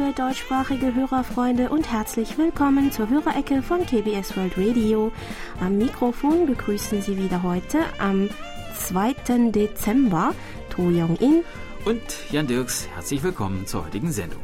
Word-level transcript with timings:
Liebe 0.00 0.14
deutschsprachige 0.14 0.94
Hörerfreunde 0.94 1.68
und 1.68 1.92
herzlich 1.92 2.38
willkommen 2.38 2.90
zur 2.90 3.10
Hörerecke 3.10 3.62
von 3.62 3.84
KBS 3.84 4.34
World 4.34 4.56
Radio. 4.56 5.12
Am 5.60 5.76
Mikrofon 5.76 6.46
begrüßen 6.46 7.02
Sie 7.02 7.18
wieder 7.18 7.42
heute 7.42 7.80
am 7.98 8.30
2. 8.78 9.50
Dezember 9.50 10.34
To 10.70 10.84
Young-in 10.84 11.44
und 11.84 12.00
Jan 12.30 12.46
Dirks. 12.46 12.88
Herzlich 12.94 13.22
willkommen 13.22 13.66
zur 13.66 13.84
heutigen 13.84 14.10
Sendung. 14.10 14.40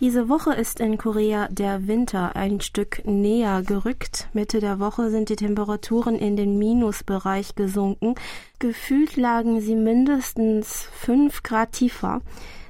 Diese 0.00 0.30
Woche 0.30 0.54
ist 0.54 0.80
in 0.80 0.96
Korea 0.96 1.48
der 1.48 1.86
Winter 1.86 2.34
ein 2.34 2.62
Stück 2.62 3.02
näher 3.04 3.62
gerückt. 3.62 4.28
Mitte 4.32 4.60
der 4.60 4.80
Woche 4.80 5.10
sind 5.10 5.28
die 5.28 5.36
Temperaturen 5.36 6.16
in 6.16 6.36
den 6.36 6.58
Minusbereich 6.58 7.54
gesunken. 7.54 8.14
Gefühlt 8.58 9.16
lagen 9.16 9.60
sie 9.60 9.76
mindestens 9.76 10.88
fünf 10.90 11.42
Grad 11.42 11.72
tiefer. 11.72 12.22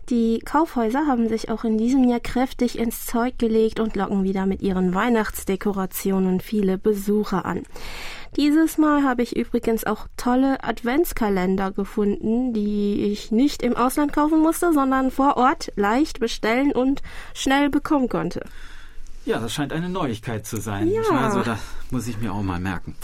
Die 0.08 0.40
Kaufhäuser 0.40 1.06
haben 1.06 1.28
sich 1.28 1.48
auch 1.48 1.64
in 1.64 1.78
diesem 1.78 2.08
Jahr 2.08 2.20
kräftig 2.20 2.78
ins 2.78 3.06
Zeug 3.06 3.38
gelegt 3.38 3.80
und 3.80 3.96
locken 3.96 4.24
wieder 4.24 4.46
mit 4.46 4.60
ihren 4.60 4.94
Weihnachtsdekorationen 4.94 6.40
viele 6.40 6.76
Besucher 6.76 7.44
an. 7.44 7.62
Dieses 8.36 8.78
Mal 8.78 9.04
habe 9.04 9.22
ich 9.22 9.36
übrigens 9.36 9.84
auch 9.84 10.06
tolle 10.16 10.64
Adventskalender 10.64 11.70
gefunden, 11.70 12.54
die 12.54 13.12
ich 13.12 13.30
nicht 13.30 13.62
im 13.62 13.76
Ausland 13.76 14.12
kaufen 14.12 14.40
musste, 14.40 14.72
sondern 14.72 15.10
vor 15.10 15.36
Ort 15.36 15.70
leicht 15.76 16.18
bestellen 16.18 16.72
und 16.72 17.02
schnell 17.34 17.68
bekommen 17.68 18.08
konnte. 18.08 18.44
Ja, 19.24 19.38
das 19.38 19.52
scheint 19.52 19.72
eine 19.72 19.88
Neuigkeit 19.88 20.46
zu 20.46 20.56
sein. 20.56 20.88
Ja. 20.88 21.02
Also 21.10 21.42
das 21.42 21.60
muss 21.90 22.08
ich 22.08 22.18
mir 22.18 22.32
auch 22.32 22.42
mal 22.42 22.58
merken. 22.58 22.96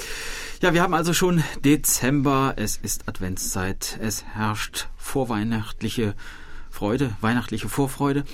Ja, 0.61 0.75
wir 0.75 0.83
haben 0.83 0.94
also 0.94 1.12
schon 1.12 1.44
Dezember, 1.65 2.55
es 2.56 2.77
ist 2.77 3.06
Adventszeit, 3.06 3.98
es 4.03 4.25
herrscht 4.25 4.89
vorweihnachtliche 4.97 6.15
Freude, 6.70 7.14
weihnachtliche 7.20 7.69
Vorfreude. 7.69 8.24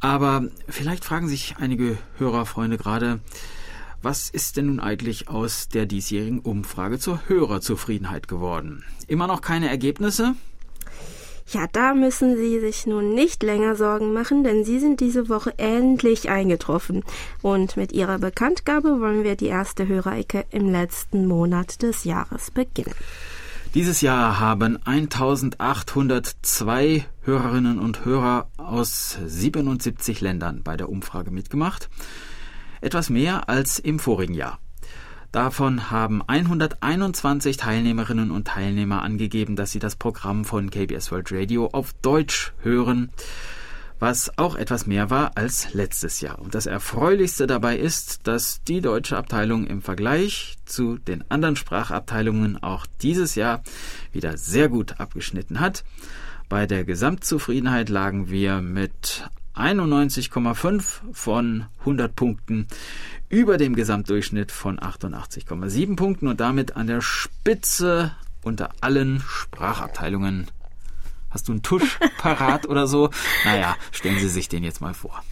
Aber 0.00 0.44
vielleicht 0.68 1.04
fragen 1.04 1.28
sich 1.28 1.56
einige 1.58 1.96
Hörerfreunde 2.18 2.76
gerade, 2.76 3.20
was 4.02 4.30
ist 4.30 4.56
denn 4.56 4.66
nun 4.66 4.80
eigentlich 4.80 5.28
aus 5.28 5.68
der 5.68 5.86
diesjährigen 5.86 6.40
Umfrage 6.40 6.98
zur 6.98 7.20
Hörerzufriedenheit 7.28 8.26
geworden? 8.26 8.84
Immer 9.06 9.28
noch 9.28 9.42
keine 9.42 9.68
Ergebnisse? 9.68 10.34
Ja, 11.48 11.66
da 11.70 11.94
müssen 11.94 12.36
Sie 12.36 12.60
sich 12.60 12.86
nun 12.86 13.14
nicht 13.14 13.42
länger 13.42 13.76
Sorgen 13.76 14.12
machen, 14.12 14.42
denn 14.42 14.64
Sie 14.64 14.80
sind 14.80 15.00
diese 15.00 15.28
Woche 15.28 15.56
endlich 15.58 16.30
eingetroffen. 16.30 17.04
Und 17.42 17.76
mit 17.76 17.92
Ihrer 17.92 18.18
Bekanntgabe 18.18 19.00
wollen 19.00 19.22
wir 19.22 19.36
die 19.36 19.46
erste 19.46 19.86
Hörerecke 19.86 20.46
im 20.50 20.70
letzten 20.70 21.26
Monat 21.26 21.82
des 21.82 22.04
Jahres 22.04 22.50
beginnen. 22.50 22.94
Dieses 23.74 24.00
Jahr 24.00 24.40
haben 24.40 24.78
1802 24.84 27.04
Hörerinnen 27.22 27.78
und 27.78 28.04
Hörer 28.04 28.48
aus 28.56 29.18
77 29.24 30.20
Ländern 30.20 30.62
bei 30.62 30.76
der 30.76 30.88
Umfrage 30.88 31.30
mitgemacht 31.30 31.88
etwas 32.82 33.08
mehr 33.08 33.48
als 33.48 33.78
im 33.78 33.98
vorigen 33.98 34.34
Jahr. 34.34 34.58
Davon 35.30 35.90
haben 35.90 36.20
121 36.26 37.56
Teilnehmerinnen 37.56 38.30
und 38.30 38.48
Teilnehmer 38.48 39.02
angegeben, 39.02 39.56
dass 39.56 39.70
sie 39.70 39.78
das 39.78 39.96
Programm 39.96 40.44
von 40.44 40.68
KBS 40.68 41.10
World 41.10 41.32
Radio 41.32 41.70
auf 41.72 41.94
Deutsch 42.02 42.52
hören, 42.60 43.10
was 43.98 44.36
auch 44.36 44.56
etwas 44.56 44.86
mehr 44.86 45.08
war 45.08 45.30
als 45.36 45.72
letztes 45.72 46.20
Jahr. 46.20 46.38
Und 46.40 46.54
das 46.54 46.66
Erfreulichste 46.66 47.46
dabei 47.46 47.78
ist, 47.78 48.26
dass 48.26 48.62
die 48.64 48.82
deutsche 48.82 49.16
Abteilung 49.16 49.66
im 49.66 49.80
Vergleich 49.80 50.56
zu 50.66 50.98
den 50.98 51.24
anderen 51.30 51.56
Sprachabteilungen 51.56 52.62
auch 52.62 52.84
dieses 53.00 53.36
Jahr 53.36 53.62
wieder 54.10 54.36
sehr 54.36 54.68
gut 54.68 55.00
abgeschnitten 55.00 55.60
hat. 55.60 55.84
Bei 56.52 56.66
der 56.66 56.84
Gesamtzufriedenheit 56.84 57.88
lagen 57.88 58.28
wir 58.28 58.60
mit 58.60 59.26
91,5 59.54 61.00
von 61.14 61.64
100 61.78 62.14
Punkten 62.14 62.66
über 63.30 63.56
dem 63.56 63.74
Gesamtdurchschnitt 63.74 64.52
von 64.52 64.78
88,7 64.78 65.96
Punkten 65.96 66.28
und 66.28 66.40
damit 66.40 66.76
an 66.76 66.88
der 66.88 67.00
Spitze 67.00 68.14
unter 68.42 68.68
allen 68.82 69.22
Sprachabteilungen. 69.26 70.50
Hast 71.30 71.48
du 71.48 71.52
einen 71.52 71.62
Tusch 71.62 71.98
parat 72.18 72.68
oder 72.68 72.86
so? 72.86 73.08
Naja, 73.46 73.74
stellen 73.90 74.18
Sie 74.18 74.28
sich 74.28 74.50
den 74.50 74.62
jetzt 74.62 74.82
mal 74.82 74.92
vor. 74.92 75.24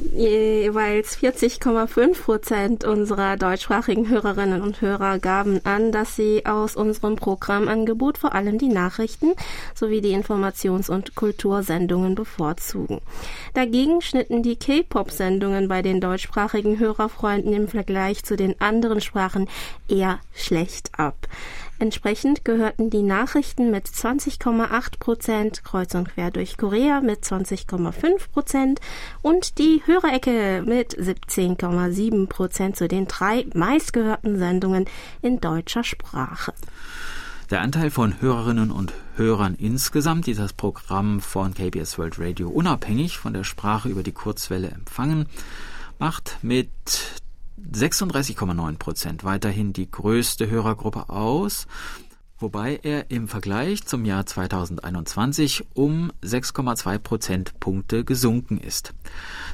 Jeweils 0.00 1.16
40,5 1.18 2.20
Prozent 2.20 2.84
unserer 2.84 3.36
deutschsprachigen 3.36 4.08
Hörerinnen 4.08 4.60
und 4.60 4.80
Hörer 4.80 5.20
gaben 5.20 5.60
an, 5.64 5.92
dass 5.92 6.16
sie 6.16 6.46
aus 6.46 6.74
unserem 6.74 7.14
Programmangebot 7.14 8.18
vor 8.18 8.34
allem 8.34 8.58
die 8.58 8.68
Nachrichten 8.68 9.34
sowie 9.74 10.00
die 10.00 10.14
Informations- 10.14 10.90
und 10.90 11.14
Kultursendungen 11.14 12.16
bevorzugen. 12.16 13.00
Dagegen 13.54 14.00
schnitten 14.00 14.42
die 14.42 14.56
K-Pop-Sendungen 14.56 15.68
bei 15.68 15.80
den 15.80 16.00
deutschsprachigen 16.00 16.80
Hörerfreunden 16.80 17.52
im 17.52 17.68
Vergleich 17.68 18.24
zu 18.24 18.34
den 18.34 18.60
anderen 18.60 19.00
Sprachen 19.00 19.48
eher 19.88 20.18
schlecht 20.34 20.90
ab. 20.98 21.28
Entsprechend 21.78 22.44
gehörten 22.44 22.88
die 22.88 23.02
Nachrichten 23.02 23.70
mit 23.70 23.86
20,8 23.86 24.98
Prozent 24.98 25.64
kreuz 25.64 25.94
und 25.94 26.08
quer 26.08 26.30
durch 26.30 26.56
Korea 26.56 27.00
mit 27.00 27.24
20,5 27.24 28.30
Prozent 28.32 28.80
und 29.22 29.58
die 29.58 29.82
Hörerecke 29.84 30.62
mit 30.64 30.96
17,7 30.96 32.28
Prozent 32.28 32.76
zu 32.76 32.86
den 32.86 33.06
drei 33.08 33.46
meistgehörten 33.54 34.38
Sendungen 34.38 34.86
in 35.20 35.40
deutscher 35.40 35.82
Sprache. 35.82 36.54
Der 37.50 37.60
Anteil 37.60 37.90
von 37.90 38.20
Hörerinnen 38.20 38.70
und 38.70 38.92
Hörern 39.16 39.54
insgesamt, 39.54 40.26
die 40.26 40.34
das 40.34 40.52
Programm 40.52 41.20
von 41.20 41.54
KBS 41.54 41.98
World 41.98 42.18
Radio 42.18 42.48
unabhängig 42.48 43.18
von 43.18 43.34
der 43.34 43.44
Sprache 43.44 43.88
über 43.88 44.02
die 44.02 44.12
Kurzwelle 44.12 44.68
empfangen, 44.68 45.26
macht 45.98 46.38
mit 46.42 46.70
36,9 47.60 48.78
Prozent 48.78 49.24
weiterhin 49.24 49.72
die 49.72 49.90
größte 49.90 50.50
Hörergruppe 50.50 51.08
aus, 51.08 51.66
wobei 52.38 52.80
er 52.82 53.10
im 53.10 53.28
Vergleich 53.28 53.84
zum 53.86 54.04
Jahr 54.04 54.26
2021 54.26 55.64
um 55.74 56.12
6,2 56.22 56.98
Prozentpunkte 56.98 58.04
gesunken 58.04 58.58
ist. 58.58 58.92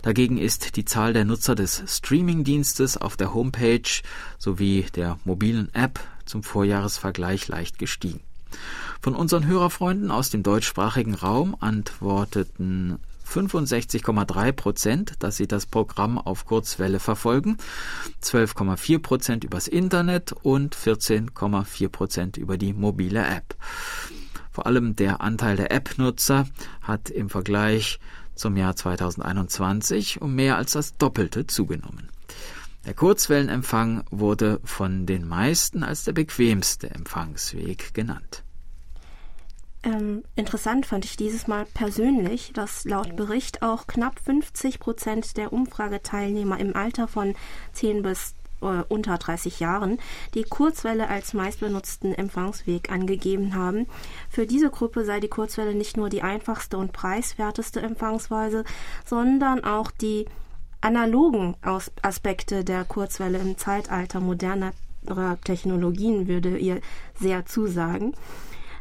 Dagegen 0.03 0.39
ist 0.39 0.77
die 0.77 0.85
Zahl 0.85 1.13
der 1.13 1.25
Nutzer 1.25 1.55
des 1.55 1.83
Streamingdienstes 1.87 2.97
auf 2.97 3.17
der 3.17 3.35
Homepage 3.35 4.03
sowie 4.39 4.87
der 4.95 5.19
mobilen 5.25 5.73
App 5.75 6.01
zum 6.25 6.43
Vorjahresvergleich 6.43 7.49
leicht 7.49 7.79
gestiegen. 7.79 8.21
Von 9.01 9.15
unseren 9.15 9.47
Hörerfreunden 9.47 10.11
aus 10.11 10.31
dem 10.31 10.43
deutschsprachigen 10.43 11.15
Raum 11.15 11.57
antworteten 11.61 12.99
65,3 13.31 14.53
Prozent, 14.53 15.15
dass 15.21 15.37
sie 15.37 15.47
das 15.47 15.67
Programm 15.67 16.19
auf 16.19 16.47
Kurzwelle 16.47 16.99
verfolgen, 16.99 17.57
12,4 18.23 18.99
Prozent 18.99 19.45
übers 19.45 19.69
Internet 19.69 20.33
und 20.43 20.75
14,4 20.75 21.89
Prozent 21.89 22.37
über 22.37 22.59
die 22.59 22.73
mobile 22.73 23.25
App. 23.25 23.55
Vor 24.51 24.67
allem 24.67 24.97
der 24.97 25.21
Anteil 25.21 25.57
der 25.57 25.71
App-Nutzer 25.71 26.47
hat 26.83 27.09
im 27.09 27.31
Vergleich 27.31 28.01
zum 28.35 28.57
Jahr 28.57 28.75
2021 28.75 30.21
um 30.21 30.35
mehr 30.35 30.57
als 30.57 30.73
das 30.73 30.97
Doppelte 30.97 31.47
zugenommen. 31.47 32.09
Der 32.87 32.95
Kurzwellenempfang 32.95 34.05
wurde 34.11 34.61
von 34.65 35.07
den 35.07 35.29
meisten 35.29 35.85
als 35.85 36.05
der 36.05 36.13
bequemste 36.13 36.91
Empfangsweg 36.91 37.93
genannt. 37.93 38.43
Ähm, 39.83 40.25
interessant 40.37 40.85
fand 40.85 41.07
ich 41.07 41.17
dieses 41.17 41.47
Mal 41.47 41.65
persönlich, 41.73 42.53
dass 42.53 42.85
laut 42.85 43.17
Bericht 43.17 43.63
auch 43.63 43.87
knapp 43.87 44.21
50 44.21 44.79
Prozent 44.79 45.37
der 45.39 45.53
Umfrageteilnehmer 45.53 46.61
im 46.61 46.77
Alter 46.77 47.09
von 47.09 47.35
10 47.73 48.03
bis 48.03 48.35
äh, 48.61 48.83
unter 48.89 49.17
30 49.17 49.59
Jahren 49.59 49.99
die 50.35 50.43
Kurzwelle 50.43 51.09
als 51.09 51.33
meistbenutzten 51.33 52.15
Empfangsweg 52.15 52.91
angegeben 52.91 53.55
haben. 53.55 53.87
Für 54.29 54.47
diese 54.47 54.69
Gruppe 54.69 55.07
sei 55.07 55.19
die 55.19 55.29
Kurzwelle 55.29 55.75
nicht 55.75 55.97
nur 55.97 56.11
die 56.11 56.23
einfachste 56.23 56.77
und 56.77 56.93
preiswerteste 56.93 57.81
Empfangsweise, 57.81 58.65
sondern 59.07 59.65
auch 59.65 59.91
die 59.91 60.27
analogen 60.83 61.57
Aspekte 62.03 62.65
der 62.65 62.85
Kurzwelle 62.85 63.39
im 63.39 63.57
Zeitalter 63.57 64.21
moderner 64.21 64.73
Technologien 65.45 66.29
würde 66.29 66.59
ihr 66.59 66.81
sehr 67.19 67.47
zusagen. 67.47 68.15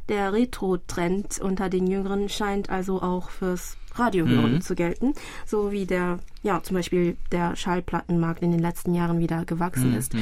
Der 0.10 0.34
Retro-Trend 0.34 1.40
unter 1.40 1.70
den 1.70 1.88
Jüngeren 1.88 2.30
scheint 2.30 2.70
also 2.70 3.02
auch 3.02 3.30
fürs 3.30 3.78
Radiohören 3.94 4.56
mhm. 4.56 4.62
zu 4.62 4.76
gelten, 4.76 5.14
so 5.46 5.72
wie 5.72 5.86
der, 5.86 6.20
ja, 6.42 6.62
zum 6.64 6.76
Beispiel 6.76 7.18
der 7.32 7.56
Schallplattenmarkt 7.56 8.42
in 8.42 8.52
den 8.52 8.60
letzten 8.60 8.94
Jahren 8.94 9.20
wieder 9.20 9.46
gewachsen 9.46 9.92
mhm. 9.92 9.98
ist. 9.98 10.14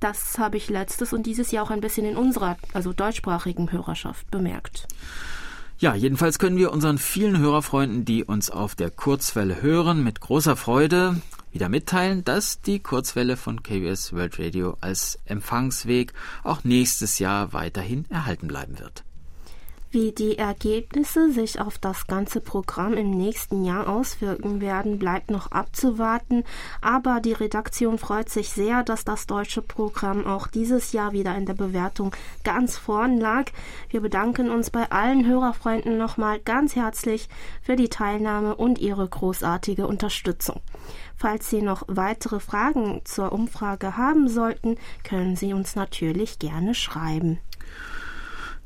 Das 0.00 0.38
habe 0.38 0.58
ich 0.58 0.68
letztes 0.68 1.12
und 1.12 1.24
dieses 1.24 1.50
Jahr 1.50 1.64
auch 1.64 1.70
ein 1.70 1.80
bisschen 1.80 2.06
in 2.06 2.16
unserer, 2.16 2.58
also 2.74 2.92
deutschsprachigen 2.92 3.72
Hörerschaft 3.72 4.30
bemerkt. 4.30 4.86
Ja, 5.78 5.94
jedenfalls 5.94 6.38
können 6.38 6.56
wir 6.56 6.72
unseren 6.72 6.98
vielen 6.98 7.38
Hörerfreunden, 7.38 8.04
die 8.04 8.24
uns 8.24 8.50
auf 8.50 8.74
der 8.74 8.90
Kurzwelle 8.90 9.60
hören, 9.60 10.04
mit 10.04 10.20
großer 10.20 10.56
Freude 10.56 11.20
wieder 11.56 11.70
mitteilen, 11.70 12.22
dass 12.22 12.60
die 12.60 12.80
Kurzwelle 12.80 13.38
von 13.38 13.62
KBS 13.62 14.12
World 14.12 14.38
Radio 14.38 14.76
als 14.82 15.18
Empfangsweg 15.24 16.12
auch 16.44 16.64
nächstes 16.64 17.18
Jahr 17.18 17.54
weiterhin 17.54 18.04
erhalten 18.10 18.46
bleiben 18.46 18.78
wird. 18.78 19.04
Wie 19.96 20.12
die 20.12 20.36
Ergebnisse 20.36 21.32
sich 21.32 21.58
auf 21.58 21.78
das 21.78 22.06
ganze 22.06 22.42
Programm 22.42 22.92
im 22.92 23.12
nächsten 23.12 23.64
Jahr 23.64 23.88
auswirken 23.88 24.60
werden, 24.60 24.98
bleibt 24.98 25.30
noch 25.30 25.50
abzuwarten. 25.52 26.44
Aber 26.82 27.20
die 27.20 27.32
Redaktion 27.32 27.96
freut 27.96 28.28
sich 28.28 28.50
sehr, 28.50 28.82
dass 28.82 29.06
das 29.06 29.26
deutsche 29.26 29.62
Programm 29.62 30.26
auch 30.26 30.48
dieses 30.48 30.92
Jahr 30.92 31.12
wieder 31.12 31.34
in 31.34 31.46
der 31.46 31.54
Bewertung 31.54 32.14
ganz 32.44 32.76
vorn 32.76 33.18
lag. 33.18 33.46
Wir 33.88 34.02
bedanken 34.02 34.50
uns 34.50 34.68
bei 34.68 34.90
allen 34.90 35.26
Hörerfreunden 35.26 35.96
nochmal 35.96 36.40
ganz 36.40 36.76
herzlich 36.76 37.30
für 37.62 37.76
die 37.76 37.88
Teilnahme 37.88 38.54
und 38.54 38.78
ihre 38.78 39.08
großartige 39.08 39.86
Unterstützung. 39.86 40.60
Falls 41.16 41.48
Sie 41.48 41.62
noch 41.62 41.84
weitere 41.86 42.38
Fragen 42.38 43.00
zur 43.06 43.32
Umfrage 43.32 43.96
haben 43.96 44.28
sollten, 44.28 44.76
können 45.04 45.36
Sie 45.36 45.54
uns 45.54 45.74
natürlich 45.74 46.38
gerne 46.38 46.74
schreiben. 46.74 47.40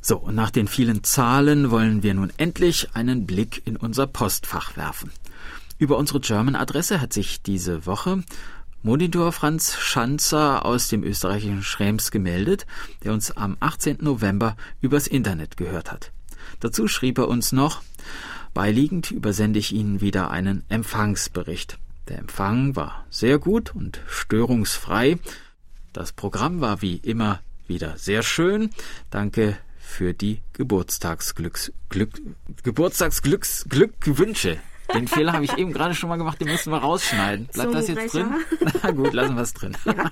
So, 0.02 0.16
und 0.16 0.34
nach 0.34 0.50
den 0.50 0.66
vielen 0.66 1.04
Zahlen 1.04 1.70
wollen 1.70 2.02
wir 2.02 2.14
nun 2.14 2.32
endlich 2.38 2.88
einen 2.94 3.26
Blick 3.26 3.62
in 3.66 3.76
unser 3.76 4.06
Postfach 4.06 4.76
werfen. 4.76 5.10
Über 5.78 5.98
unsere 5.98 6.20
German-Adresse 6.20 7.00
hat 7.00 7.12
sich 7.12 7.42
diese 7.42 7.86
Woche 7.86 8.22
Monitor 8.82 9.30
Franz 9.32 9.76
Schanzer 9.76 10.64
aus 10.64 10.88
dem 10.88 11.04
österreichischen 11.04 11.62
Schrems 11.62 12.10
gemeldet, 12.10 12.66
der 13.04 13.12
uns 13.12 13.30
am 13.36 13.58
18. 13.60 13.98
November 14.00 14.56
übers 14.80 15.06
Internet 15.06 15.58
gehört 15.58 15.92
hat. 15.92 16.12
Dazu 16.60 16.88
schrieb 16.88 17.18
er 17.18 17.28
uns 17.28 17.52
noch, 17.52 17.82
beiliegend 18.54 19.10
übersende 19.10 19.58
ich 19.58 19.72
Ihnen 19.72 20.00
wieder 20.00 20.30
einen 20.30 20.64
Empfangsbericht. 20.70 21.78
Der 22.08 22.18
Empfang 22.18 22.74
war 22.74 23.04
sehr 23.10 23.38
gut 23.38 23.74
und 23.74 24.00
störungsfrei. 24.08 25.18
Das 25.92 26.12
Programm 26.12 26.62
war 26.62 26.80
wie 26.80 26.96
immer 26.96 27.40
wieder 27.68 27.98
sehr 27.98 28.22
schön. 28.22 28.70
Danke 29.10 29.58
für 29.90 30.14
die 30.14 30.40
Geburtstagsglücks, 30.54 31.72
Glück, 31.90 32.10
Geburtstagsglücks, 32.62 33.66
Glückwünsche. 33.68 34.58
Den 34.94 35.08
Fehler 35.08 35.32
habe 35.34 35.44
ich 35.44 35.56
eben 35.58 35.72
gerade 35.72 35.94
schon 35.94 36.08
mal 36.08 36.16
gemacht, 36.16 36.40
den 36.40 36.48
müssen 36.48 36.72
wir 36.72 36.78
rausschneiden. 36.78 37.48
Bleibt 37.52 37.74
das 37.74 37.88
jetzt 37.88 38.14
drin? 38.14 38.34
Na 38.82 38.90
gut, 38.92 39.12
lassen 39.12 39.34
wir 39.36 39.42
es 39.42 39.52
drin. 39.52 39.76
Ja. 39.84 40.10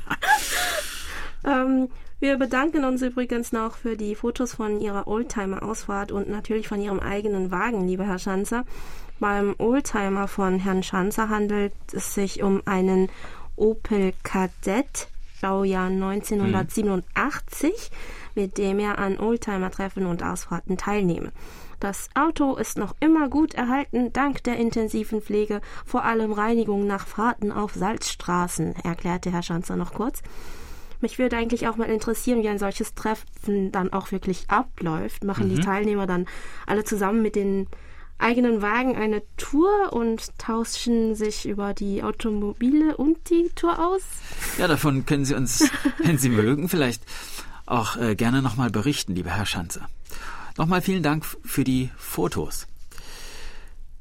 ähm, 1.45 1.89
wir 2.21 2.37
bedanken 2.37 2.85
uns 2.85 3.01
übrigens 3.03 3.53
noch 3.53 3.77
für 3.77 3.97
die 3.97 4.15
Fotos 4.15 4.55
von 4.55 4.81
Ihrer 4.81 5.09
Oldtimer-Ausfahrt 5.09 6.13
und 6.13 6.29
natürlich 6.29 6.69
von 6.69 6.81
Ihrem 6.81 7.01
eigenen 7.01 7.51
Wagen, 7.51 7.87
lieber 7.87 8.05
Herr 8.05 8.19
Schanzer. 8.19 8.65
Beim 9.21 9.55
Oldtimer 9.59 10.29
von 10.29 10.59
Herrn 10.59 10.83
Schanzer 10.83 11.29
handelt 11.29 11.73
es 11.93 12.15
sich 12.15 12.43
um 12.43 12.63
einen 12.67 13.09
Opel 13.57 14.13
Kadett, 14.23 15.09
Baujahr 15.41 15.87
1987. 15.87 17.71
Mhm 17.71 17.77
mit 18.39 18.57
dem 18.57 18.79
er 18.79 19.01
an 19.01 19.19
Oldtimer-Treffen 19.19 20.07
und 20.07 20.23
Ausfahrten 20.23 20.79
teilnehme. 20.79 21.33
Das 21.81 22.09
Auto 22.15 22.55
ist 22.55 22.79
noch 22.79 22.95
immer 23.01 23.29
gut 23.29 23.55
erhalten, 23.55 24.13
dank 24.13 24.45
der 24.45 24.57
intensiven 24.57 25.21
Pflege, 25.21 25.61
vor 25.85 26.05
allem 26.05 26.33
Reinigung 26.33 26.87
nach 26.87 27.09
Fahrten 27.09 27.51
auf 27.51 27.75
Salzstraßen, 27.75 28.77
erklärte 28.85 29.33
Herr 29.33 29.43
Schanzer 29.43 29.75
noch 29.75 29.93
kurz. 29.93 30.23
Mich 31.01 31.19
würde 31.19 31.37
eigentlich 31.37 31.67
auch 31.67 31.77
mal 31.77 31.87
interessieren, 31.87 32.45
wie 32.45 32.49
ein 32.49 32.61
solches 32.61 32.95
Treffen 32.95 33.73
dann 33.73 33.93
auch 33.93 34.13
wirklich 34.13 34.45
abläuft. 34.49 35.25
Machen 35.25 35.49
mhm. 35.49 35.57
die 35.57 35.61
Teilnehmer 35.61 36.07
dann 36.07 36.27
alle 36.67 36.85
zusammen 36.85 37.23
mit 37.23 37.35
den 37.35 37.67
eigenen 38.19 38.63
Wagen 38.63 38.97
eine 38.97 39.23
Tour 39.37 39.93
und 39.93 40.39
tauschen 40.39 41.17
sich 41.17 41.49
über 41.49 41.75
die 41.75 42.05
Automobile 42.05 42.97
und 42.97 43.31
die 43.31 43.51
Tour 43.55 43.79
aus? 43.79 44.03
Ja, 44.59 44.69
davon 44.69 45.07
können 45.07 45.25
Sie 45.25 45.35
uns, 45.35 45.71
wenn 45.99 46.19
Sie 46.19 46.29
mögen, 46.29 46.69
vielleicht 46.69 47.03
auch 47.71 47.97
äh, 47.97 48.17
gerne 48.17 48.43
nochmal 48.43 48.71
berichten, 48.71 49.15
lieber 49.15 49.31
Herr 49.31 49.47
Schanze. 49.47 49.83
Nochmal 50.57 50.83
vielen 50.83 51.03
Dank 51.03 51.25
für 51.25 51.65
die 51.65 51.91
Fotos. 51.97 52.67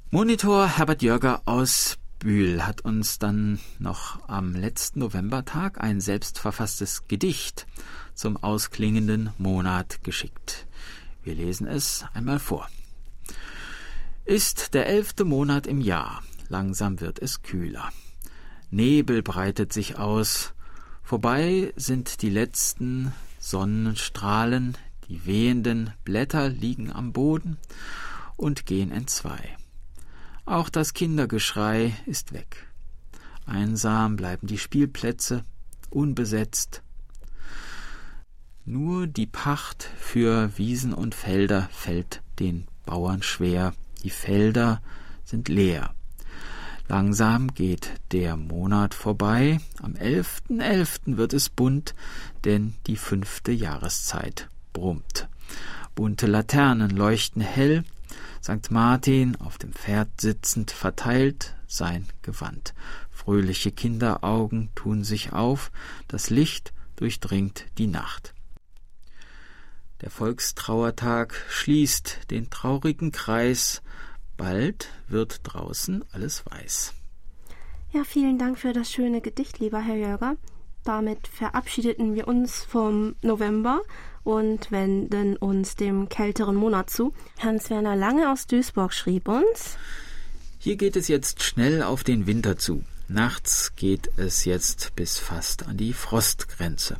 Monitor 0.10 0.68
Herbert 0.78 1.02
Jörger 1.02 1.42
aus 1.46 1.98
Bühl 2.20 2.66
hat 2.66 2.82
uns 2.82 3.20
dann 3.20 3.60
noch 3.78 4.28
am 4.28 4.56
letzten 4.56 5.00
Novembertag 5.00 5.80
ein 5.80 6.02
selbstverfasstes 6.02 7.08
Gedicht 7.08 7.68
zum 8.16 8.38
ausklingenden 8.38 9.32
Monat 9.38 10.04
geschickt. 10.04 10.66
Wir 11.24 11.36
lesen 11.36 11.68
es 11.68 12.06
einmal 12.14 12.40
vor. 12.40 12.68
Ist 14.26 14.74
der 14.74 14.88
elfte 14.88 15.26
Monat 15.26 15.68
im 15.68 15.80
Jahr, 15.80 16.24
langsam 16.50 17.00
wird 17.02 17.20
es 17.20 17.44
kühler. 17.44 17.92
Nebel 18.72 19.22
breitet 19.22 19.72
sich 19.72 19.98
aus, 19.98 20.54
vorbei 21.04 21.72
sind 21.76 22.22
die 22.22 22.30
letzten 22.30 23.14
Sonnenstrahlen, 23.50 24.78
die 25.08 25.26
wehenden 25.26 25.94
Blätter 26.04 26.50
liegen 26.50 26.92
am 26.92 27.14
Boden 27.14 27.58
und 28.36 28.66
gehen 28.66 28.92
entzwei. 28.92 29.58
Auch 30.46 30.70
das 30.70 30.94
Kindergeschrei 30.94 31.94
ist 32.06 32.34
weg. 32.34 32.68
Einsam 33.46 34.18
bleiben 34.18 34.48
die 34.48 34.58
Spielplätze, 34.58 35.44
unbesetzt. 35.90 36.82
Nur 38.66 39.08
die 39.08 39.28
Pacht 39.28 39.90
für 39.98 40.58
Wiesen 40.58 40.94
und 40.94 41.16
Felder 41.16 41.70
fällt 41.72 42.22
den 42.40 42.68
Bauern 42.86 43.24
schwer. 43.24 43.74
Die 44.04 44.10
Felder 44.10 44.82
sind 45.24 45.48
leer. 45.48 45.94
Langsam 46.90 47.54
geht 47.54 47.92
der 48.14 48.38
Monat 48.38 48.94
vorbei, 48.94 49.60
am 49.82 49.94
11.11. 49.94 50.62
.11. 50.62 51.18
wird 51.18 51.34
es 51.34 51.50
bunt, 51.50 51.96
denn 52.46 52.76
die 52.88 52.98
fünfte 52.98 53.52
Jahreszeit 53.52 54.50
brummt. 54.74 55.28
Bunte 55.96 56.28
Laternen 56.28 56.92
leuchten 56.92 57.42
hell, 57.42 57.84
St. 58.44 58.72
Martin 58.72 59.36
auf 59.38 59.58
dem 59.58 59.74
Pferd 59.74 60.22
sitzend 60.22 60.72
verteilt 60.72 61.56
sein 61.68 62.08
Gewand. 62.22 62.74
Fröhliche 63.12 63.72
Kinderaugen 63.72 64.70
tun 64.76 65.04
sich 65.04 65.34
auf, 65.34 65.72
das 66.08 66.30
Licht 66.30 66.74
durchdringt 66.96 67.66
die 67.78 67.88
Nacht. 67.88 68.34
Der 70.02 70.12
Volkstrauertag 70.12 71.34
schließt 71.50 72.30
den 72.30 72.50
traurigen 72.50 73.12
Kreis, 73.12 73.82
Bald 74.38 74.90
wird 75.08 75.40
draußen 75.44 76.06
alles 76.12 76.46
weiß. 76.46 76.94
Ja, 77.92 78.04
vielen 78.04 78.38
Dank 78.38 78.60
für 78.60 78.74
das 78.74 78.92
schöne 78.92 79.22
Gedicht, 79.22 79.58
lieber 79.60 79.82
Herr 79.82 79.96
Jörger. 79.96 80.38
Damit 80.88 81.28
verabschiedeten 81.28 82.16
wir 82.16 82.30
uns 82.30 82.64
vom 82.64 83.18
November 83.22 83.82
und 84.24 84.72
wenden 84.72 85.36
uns 85.36 85.76
dem 85.76 86.08
kälteren 86.08 86.56
Monat 86.56 86.90
zu. 86.90 87.14
Hans-Werner 87.40 87.98
Lange 87.98 88.32
aus 88.32 88.48
Duisburg 88.48 88.94
schrieb 88.94 89.28
uns. 89.28 89.78
Hier 90.60 90.78
geht 90.78 90.96
es 90.96 91.10
jetzt 91.10 91.44
schnell 91.44 91.84
auf 91.84 92.06
den 92.06 92.26
Winter 92.26 92.58
zu. 92.58 92.86
Nachts 93.10 93.76
geht 93.76 94.10
es 94.16 94.46
jetzt 94.46 94.96
bis 94.96 95.18
fast 95.20 95.68
an 95.68 95.76
die 95.76 95.92
Frostgrenze. 95.92 96.96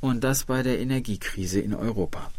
Und 0.00 0.24
das 0.24 0.46
bei 0.46 0.64
der 0.64 0.80
Energiekrise 0.80 1.60
in 1.60 1.74
Europa. 1.74 2.32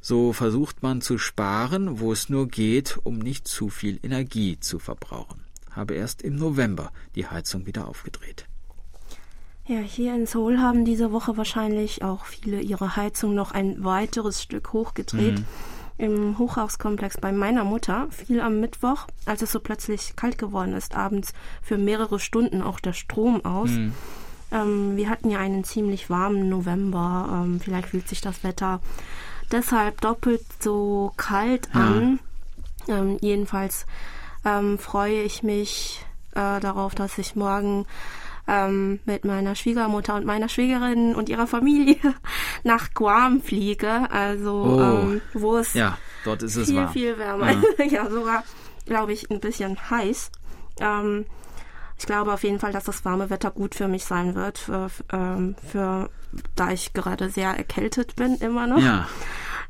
So 0.00 0.32
versucht 0.32 0.82
man 0.82 1.02
zu 1.02 1.18
sparen, 1.18 2.00
wo 2.00 2.10
es 2.10 2.30
nur 2.30 2.48
geht, 2.48 2.98
um 3.02 3.18
nicht 3.18 3.46
zu 3.46 3.68
viel 3.68 4.00
Energie 4.02 4.58
zu 4.60 4.78
verbrauchen. 4.78 5.44
Habe 5.72 5.92
erst 5.92 6.22
im 6.22 6.36
November 6.36 6.90
die 7.14 7.26
Heizung 7.26 7.66
wieder 7.66 7.86
aufgedreht. 7.86 8.46
Ja, 9.66 9.78
hier 9.78 10.14
in 10.14 10.26
Seoul 10.26 10.58
haben 10.58 10.84
diese 10.84 11.10
Woche 11.10 11.36
wahrscheinlich 11.36 12.04
auch 12.04 12.24
viele 12.24 12.60
ihre 12.60 12.94
Heizung 12.94 13.34
noch 13.34 13.50
ein 13.50 13.82
weiteres 13.84 14.42
Stück 14.42 14.72
hochgedreht. 14.72 15.40
Mhm. 15.40 15.44
Im 15.98 16.38
Hochhauskomplex 16.38 17.18
bei 17.20 17.32
meiner 17.32 17.64
Mutter 17.64 18.06
fiel 18.10 18.40
am 18.40 18.60
Mittwoch, 18.60 19.06
als 19.24 19.42
es 19.42 19.50
so 19.50 19.60
plötzlich 19.60 20.14
kalt 20.14 20.38
geworden 20.38 20.74
ist, 20.74 20.94
abends 20.94 21.32
für 21.62 21.78
mehrere 21.78 22.20
Stunden 22.20 22.62
auch 22.62 22.80
der 22.80 22.92
Strom 22.92 23.44
aus. 23.44 23.70
Mhm. 23.70 23.94
Ähm, 24.52 24.96
wir 24.96 25.08
hatten 25.08 25.30
ja 25.30 25.38
einen 25.40 25.64
ziemlich 25.64 26.10
warmen 26.10 26.48
November. 26.48 27.42
Ähm, 27.44 27.58
vielleicht 27.58 27.88
fühlt 27.88 28.08
sich 28.08 28.20
das 28.20 28.44
Wetter 28.44 28.80
deshalb 29.50 30.00
doppelt 30.00 30.44
so 30.60 31.12
kalt 31.16 31.74
an. 31.74 32.20
Ähm, 32.88 33.18
jedenfalls 33.20 33.86
ähm, 34.44 34.78
freue 34.78 35.22
ich 35.22 35.42
mich 35.42 36.04
äh, 36.32 36.60
darauf, 36.60 36.94
dass 36.94 37.18
ich 37.18 37.36
morgen 37.36 37.86
ähm, 38.46 39.00
mit 39.04 39.24
meiner 39.24 39.54
Schwiegermutter 39.54 40.14
und 40.14 40.24
meiner 40.24 40.48
Schwiegerin 40.48 41.14
und 41.14 41.28
ihrer 41.28 41.46
Familie 41.46 41.96
nach 42.64 42.94
Guam 42.94 43.40
fliege. 43.40 44.10
Also 44.10 44.52
oh. 44.52 44.80
ähm, 44.80 45.20
wo 45.34 45.56
es 45.56 45.74
ja, 45.74 45.98
dort 46.24 46.42
ist 46.42 46.56
es 46.56 46.68
viel, 46.68 46.76
warm. 46.76 46.92
viel 46.92 47.18
wärmer. 47.18 47.52
Ja, 47.52 47.84
ja 47.84 48.10
sogar, 48.10 48.44
glaube 48.84 49.12
ich, 49.12 49.30
ein 49.30 49.40
bisschen 49.40 49.78
heiß. 49.90 50.30
Ähm, 50.80 51.26
ich 51.98 52.06
glaube 52.06 52.32
auf 52.32 52.44
jeden 52.44 52.58
Fall, 52.58 52.72
dass 52.72 52.84
das 52.84 53.04
warme 53.04 53.30
Wetter 53.30 53.50
gut 53.50 53.74
für 53.74 53.88
mich 53.88 54.04
sein 54.04 54.34
wird, 54.34 54.58
für, 54.58 54.90
ähm, 55.12 55.56
für 55.66 56.10
da 56.54 56.70
ich 56.70 56.92
gerade 56.92 57.30
sehr 57.30 57.56
erkältet 57.56 58.16
bin 58.16 58.36
immer 58.36 58.66
noch. 58.66 58.78
Ja. 58.78 59.08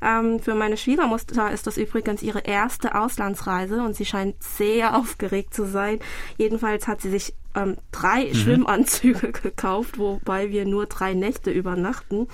Ähm, 0.03 0.41
für 0.41 0.55
meine 0.55 0.77
Schwiegermutter 0.77 1.51
ist 1.51 1.67
das 1.67 1.79
übrigens 1.79 2.23
ihre 2.23 2.41
erste 2.41 2.95
Auslandsreise 2.95 3.83
und 3.83 3.97
sie 3.97 4.05
scheint 4.05 4.43
sehr 4.43 4.97
aufgeregt 4.99 5.55
zu 5.55 5.67
sein. 5.67 6.01
Jedenfalls 6.37 6.87
hat 6.87 7.01
sie 7.01 7.11
sich 7.11 7.35
ähm, 7.57 7.77
drei 7.91 8.27
mhm. 8.27 8.35
Schwimmanzüge 8.35 9.33
gekauft, 9.43 9.99
wobei 9.99 10.51
wir 10.51 10.65
nur 10.67 10.87
drei 10.87 11.15
Nächte 11.15 11.51
übernachten. 11.51 12.29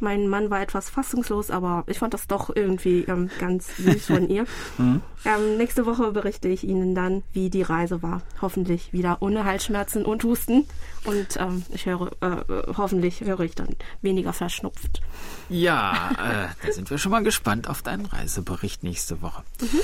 Mein 0.00 0.28
Mann 0.28 0.50
war 0.50 0.60
etwas 0.60 0.90
fassungslos, 0.90 1.50
aber 1.50 1.84
ich 1.86 1.98
fand 2.00 2.12
das 2.12 2.26
doch 2.26 2.54
irgendwie 2.54 3.04
ähm, 3.08 3.30
ganz 3.38 3.76
süß 3.76 4.06
von 4.06 4.28
ihr. 4.28 4.44
Mhm. 4.78 5.00
Ähm, 5.24 5.56
nächste 5.56 5.86
Woche 5.86 6.12
berichte 6.12 6.48
ich 6.48 6.62
Ihnen 6.62 6.94
dann, 6.94 7.22
wie 7.32 7.50
die 7.50 7.62
Reise 7.62 8.02
war. 8.02 8.22
Hoffentlich 8.42 8.92
wieder 8.92 9.18
ohne 9.20 9.44
Halsschmerzen 9.44 10.04
und 10.04 10.22
Husten. 10.22 10.66
Und 11.04 11.36
ähm, 11.38 11.64
ich 11.72 11.86
höre, 11.86 12.10
äh, 12.20 12.42
hoffentlich 12.76 13.22
höre 13.22 13.40
ich 13.40 13.54
dann 13.54 13.70
weniger 14.02 14.32
verschnupft. 14.32 15.00
Ja, 15.48 16.10
äh, 16.12 16.66
da 16.66 16.72
sind 16.72 16.90
wir 16.90 16.98
schon 16.98 17.12
mal 17.12 17.22
gespannt 17.22 17.68
auf 17.68 17.80
deinen 17.82 18.06
Reisebericht 18.06 18.82
nächste 18.82 19.22
Woche. 19.22 19.42
Mhm. 19.60 19.80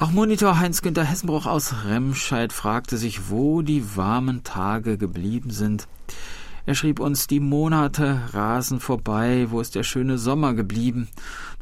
Auch 0.00 0.12
Monitor 0.12 0.58
Heinz-Günter 0.58 1.04
Hessenbruch 1.04 1.44
aus 1.44 1.84
Remscheid 1.84 2.54
fragte 2.54 2.96
sich, 2.96 3.28
wo 3.28 3.60
die 3.60 3.98
warmen 3.98 4.42
Tage 4.44 4.96
geblieben 4.96 5.50
sind. 5.50 5.88
Er 6.64 6.74
schrieb 6.74 7.00
uns, 7.00 7.26
die 7.26 7.38
Monate 7.38 8.18
rasen 8.32 8.80
vorbei, 8.80 9.48
wo 9.50 9.60
ist 9.60 9.74
der 9.74 9.82
schöne 9.82 10.16
Sommer 10.16 10.54
geblieben? 10.54 11.08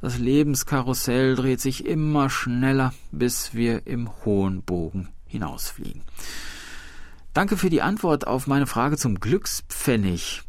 Das 0.00 0.18
Lebenskarussell 0.18 1.34
dreht 1.34 1.60
sich 1.60 1.84
immer 1.84 2.30
schneller, 2.30 2.94
bis 3.10 3.54
wir 3.54 3.88
im 3.88 4.08
hohen 4.24 4.62
Bogen 4.62 5.08
hinausfliegen. 5.26 6.02
Danke 7.34 7.56
für 7.56 7.70
die 7.70 7.82
Antwort 7.82 8.28
auf 8.28 8.46
meine 8.46 8.68
Frage 8.68 8.96
zum 8.96 9.18
Glückspfennig. 9.18 10.44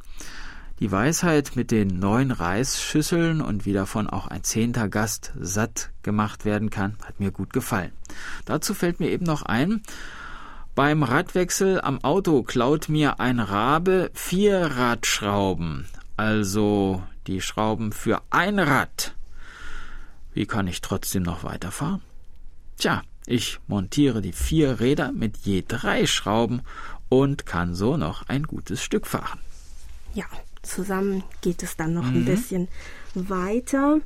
Die 0.80 0.92
Weisheit 0.92 1.58
mit 1.58 1.72
den 1.72 2.00
neun 2.00 2.32
Reisschüsseln 2.32 3.42
und 3.42 3.66
wie 3.66 3.74
davon 3.74 4.10
auch 4.10 4.28
ein 4.28 4.46
zehnter 4.46 4.88
Gast 4.88 5.34
satt 5.38 5.90
gemacht 6.04 6.46
werden 6.46 6.70
kann, 6.70 6.96
hat 7.06 7.20
mir 7.20 7.32
gut 7.32 7.52
gefallen. 7.52 7.92
Dazu 8.46 8.74
fällt 8.74 9.02
mir 9.02 9.10
eben 9.10 9.26
noch 9.26 9.44
ein, 9.44 9.82
beim 10.76 11.04
Radwechsel 11.04 11.82
am 11.82 12.02
Auto 12.06 12.44
klaut 12.44 12.88
mir 12.88 13.20
ein 13.20 13.42
Rabe 13.42 14.10
vier 14.14 14.62
Radschrauben, 14.62 15.86
also 16.16 17.04
die 17.28 17.42
Schrauben 17.42 17.92
für 17.92 18.22
ein 18.30 18.60
Rad. 18.60 19.14
Wie 20.34 20.46
kann 20.46 20.68
ich 20.68 20.80
trotzdem 20.80 21.24
noch 21.24 21.44
weiterfahren? 21.44 22.02
Tja, 22.78 23.02
ich 23.26 23.60
montiere 23.68 24.22
die 24.22 24.32
vier 24.32 24.80
Räder 24.80 25.12
mit 25.12 25.40
je 25.40 25.66
drei 25.68 26.06
Schrauben 26.06 26.62
und 27.10 27.46
kann 27.46 27.76
so 27.76 27.98
noch 27.98 28.30
ein 28.30 28.44
gutes 28.44 28.82
Stück 28.82 29.06
fahren. 29.06 29.40
Ja, 30.14 30.26
zusammen 30.62 31.24
geht 31.42 31.64
es 31.64 31.78
dann 31.78 31.94
noch 31.94 32.10
mhm. 32.10 32.18
ein 32.18 32.26
bisschen 32.26 32.68
weiter. 33.16 34.00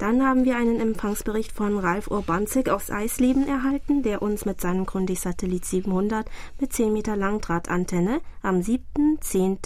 Dann 0.00 0.26
haben 0.26 0.46
wir 0.46 0.56
einen 0.56 0.80
Empfangsbericht 0.80 1.52
von 1.52 1.78
Ralf 1.78 2.06
Urbanzig 2.10 2.70
aus 2.70 2.90
Eisleben 2.90 3.46
erhalten, 3.46 4.02
der 4.02 4.22
uns 4.22 4.46
mit 4.46 4.58
seinem 4.58 4.86
Grundig-Satellit 4.86 5.66
700 5.66 6.26
mit 6.58 6.72
10 6.72 6.90
Meter 6.90 7.16
Langdrahtantenne 7.16 8.22
am 8.40 8.62
7., 8.62 9.18
10. 9.20 9.58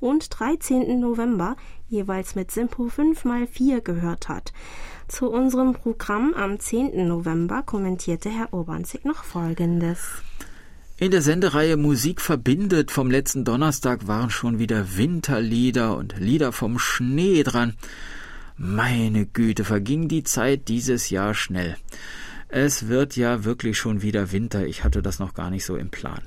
und 0.00 0.28
13. 0.30 0.98
November 0.98 1.56
jeweils 1.88 2.36
mit 2.36 2.50
Simpo 2.50 2.84
5x4 2.84 3.82
gehört 3.82 4.30
hat. 4.30 4.54
Zu 5.08 5.30
unserem 5.30 5.74
Programm 5.74 6.32
am 6.32 6.58
10. 6.58 7.06
November 7.06 7.62
kommentierte 7.62 8.30
Herr 8.30 8.54
Urbanzig 8.54 9.04
noch 9.04 9.24
Folgendes. 9.24 10.22
In 10.98 11.10
der 11.10 11.20
Sendereihe 11.20 11.76
Musik 11.76 12.22
verbindet 12.22 12.90
vom 12.90 13.10
letzten 13.10 13.44
Donnerstag 13.44 14.06
waren 14.06 14.30
schon 14.30 14.58
wieder 14.58 14.96
Winterlieder 14.96 15.94
und 15.94 16.18
Lieder 16.18 16.52
vom 16.52 16.78
Schnee 16.78 17.42
dran. 17.42 17.74
Meine 18.56 19.26
Güte, 19.26 19.64
verging 19.64 20.08
die 20.08 20.22
Zeit 20.22 20.68
dieses 20.68 21.10
Jahr 21.10 21.34
schnell. 21.34 21.76
Es 22.48 22.88
wird 22.88 23.14
ja 23.14 23.44
wirklich 23.44 23.76
schon 23.76 24.00
wieder 24.00 24.32
Winter, 24.32 24.66
ich 24.66 24.84
hatte 24.84 25.02
das 25.02 25.18
noch 25.18 25.34
gar 25.34 25.50
nicht 25.50 25.66
so 25.66 25.76
im 25.76 25.90
Plan. 25.90 26.22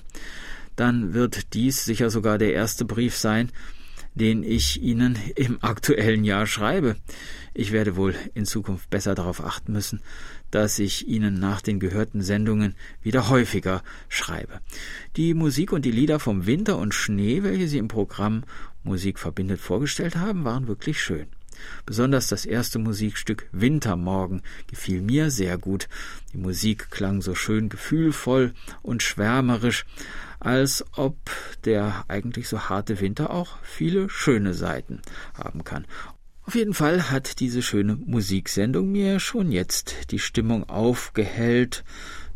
Dann 0.75 1.15
wird 1.15 1.55
dies 1.55 1.83
sicher 1.83 2.11
sogar 2.11 2.37
der 2.37 2.53
erste 2.53 2.85
Brief 2.85 3.17
sein, 3.17 3.49
den 4.19 4.43
ich 4.43 4.81
Ihnen 4.81 5.17
im 5.35 5.63
aktuellen 5.63 6.23
Jahr 6.23 6.45
schreibe. 6.45 6.97
Ich 7.53 7.71
werde 7.71 7.95
wohl 7.95 8.15
in 8.33 8.45
Zukunft 8.45 8.89
besser 8.89 9.15
darauf 9.15 9.43
achten 9.43 9.71
müssen, 9.71 10.01
dass 10.51 10.79
ich 10.79 11.07
Ihnen 11.07 11.39
nach 11.39 11.61
den 11.61 11.79
gehörten 11.79 12.21
Sendungen 12.21 12.75
wieder 13.01 13.29
häufiger 13.29 13.81
schreibe. 14.07 14.59
Die 15.15 15.33
Musik 15.33 15.71
und 15.71 15.85
die 15.85 15.91
Lieder 15.91 16.19
vom 16.19 16.45
Winter 16.45 16.77
und 16.77 16.93
Schnee, 16.93 17.43
welche 17.43 17.67
Sie 17.67 17.77
im 17.77 17.87
Programm 17.87 18.43
Musik 18.83 19.19
verbindet 19.19 19.59
vorgestellt 19.59 20.15
haben, 20.15 20.43
waren 20.43 20.67
wirklich 20.67 21.01
schön. 21.01 21.27
Besonders 21.85 22.27
das 22.27 22.45
erste 22.45 22.79
Musikstück 22.79 23.47
Wintermorgen 23.51 24.41
gefiel 24.67 25.01
mir 25.01 25.31
sehr 25.31 25.57
gut. 25.57 25.87
Die 26.33 26.37
Musik 26.37 26.89
klang 26.91 27.21
so 27.21 27.35
schön 27.35 27.69
gefühlvoll 27.69 28.53
und 28.81 29.03
schwärmerisch, 29.03 29.85
als 30.39 30.85
ob 30.93 31.17
der 31.65 32.05
eigentlich 32.07 32.47
so 32.47 32.69
harte 32.69 32.99
Winter 32.99 33.31
auch 33.31 33.57
viele 33.63 34.09
schöne 34.09 34.53
Seiten 34.53 35.01
haben 35.33 35.63
kann. 35.63 35.85
Auf 36.45 36.55
jeden 36.55 36.73
Fall 36.73 37.11
hat 37.11 37.39
diese 37.41 37.61
schöne 37.61 37.95
Musiksendung 37.95 38.91
mir 38.91 39.19
schon 39.19 39.51
jetzt 39.51 40.11
die 40.11 40.19
Stimmung 40.19 40.67
aufgehellt, 40.67 41.83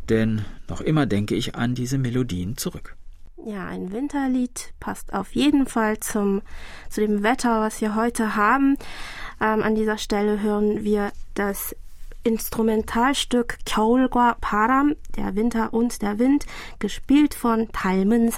denn 0.08 0.44
noch 0.68 0.80
immer 0.80 1.06
denke 1.06 1.34
ich 1.34 1.56
an 1.56 1.74
diese 1.74 1.98
Melodien 1.98 2.56
zurück. 2.56 2.96
Ja, 3.45 3.67
ein 3.67 3.91
Winterlied 3.93 4.73
passt 4.79 5.13
auf 5.13 5.33
jeden 5.33 5.65
Fall 5.65 5.99
zum, 5.99 6.41
zu 6.89 7.01
dem 7.01 7.23
Wetter, 7.23 7.61
was 7.61 7.79
wir 7.79 7.95
heute 7.95 8.35
haben. 8.35 8.77
Ähm, 9.39 9.63
an 9.63 9.75
dieser 9.75 9.97
Stelle 9.97 10.41
hören 10.41 10.83
wir 10.83 11.11
das 11.35 11.75
Instrumentalstück 12.23 13.59
겨울과 13.65 14.37
Param, 14.41 14.95
der 15.15 15.35
Winter 15.35 15.73
und 15.73 16.01
der 16.01 16.19
Wind, 16.19 16.45
gespielt 16.79 17.33
von 17.33 17.71
닮은 17.71 18.31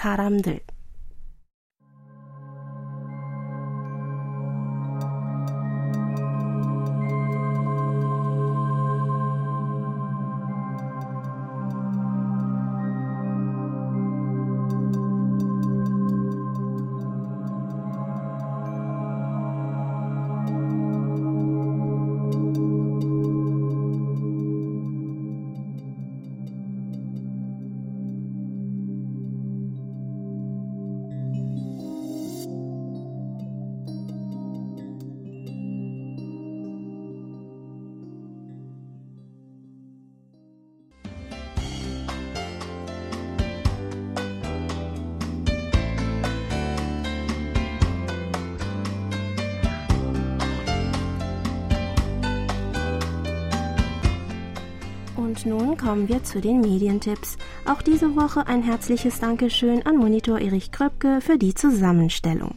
Nun 55.47 55.77
kommen 55.77 56.09
wir 56.09 56.25
zu 56.25 56.41
den 56.41 56.61
Medientipps. 56.61 57.39
Auch 57.65 57.81
diese 57.81 58.17
Woche 58.17 58.47
ein 58.47 58.63
herzliches 58.63 59.21
Dankeschön 59.21 59.87
an 59.87 59.97
Monitor 59.97 60.41
Erich 60.41 60.73
Kröpke 60.73 61.21
für 61.21 61.39
die 61.39 61.55
Zusammenstellung. 61.55 62.57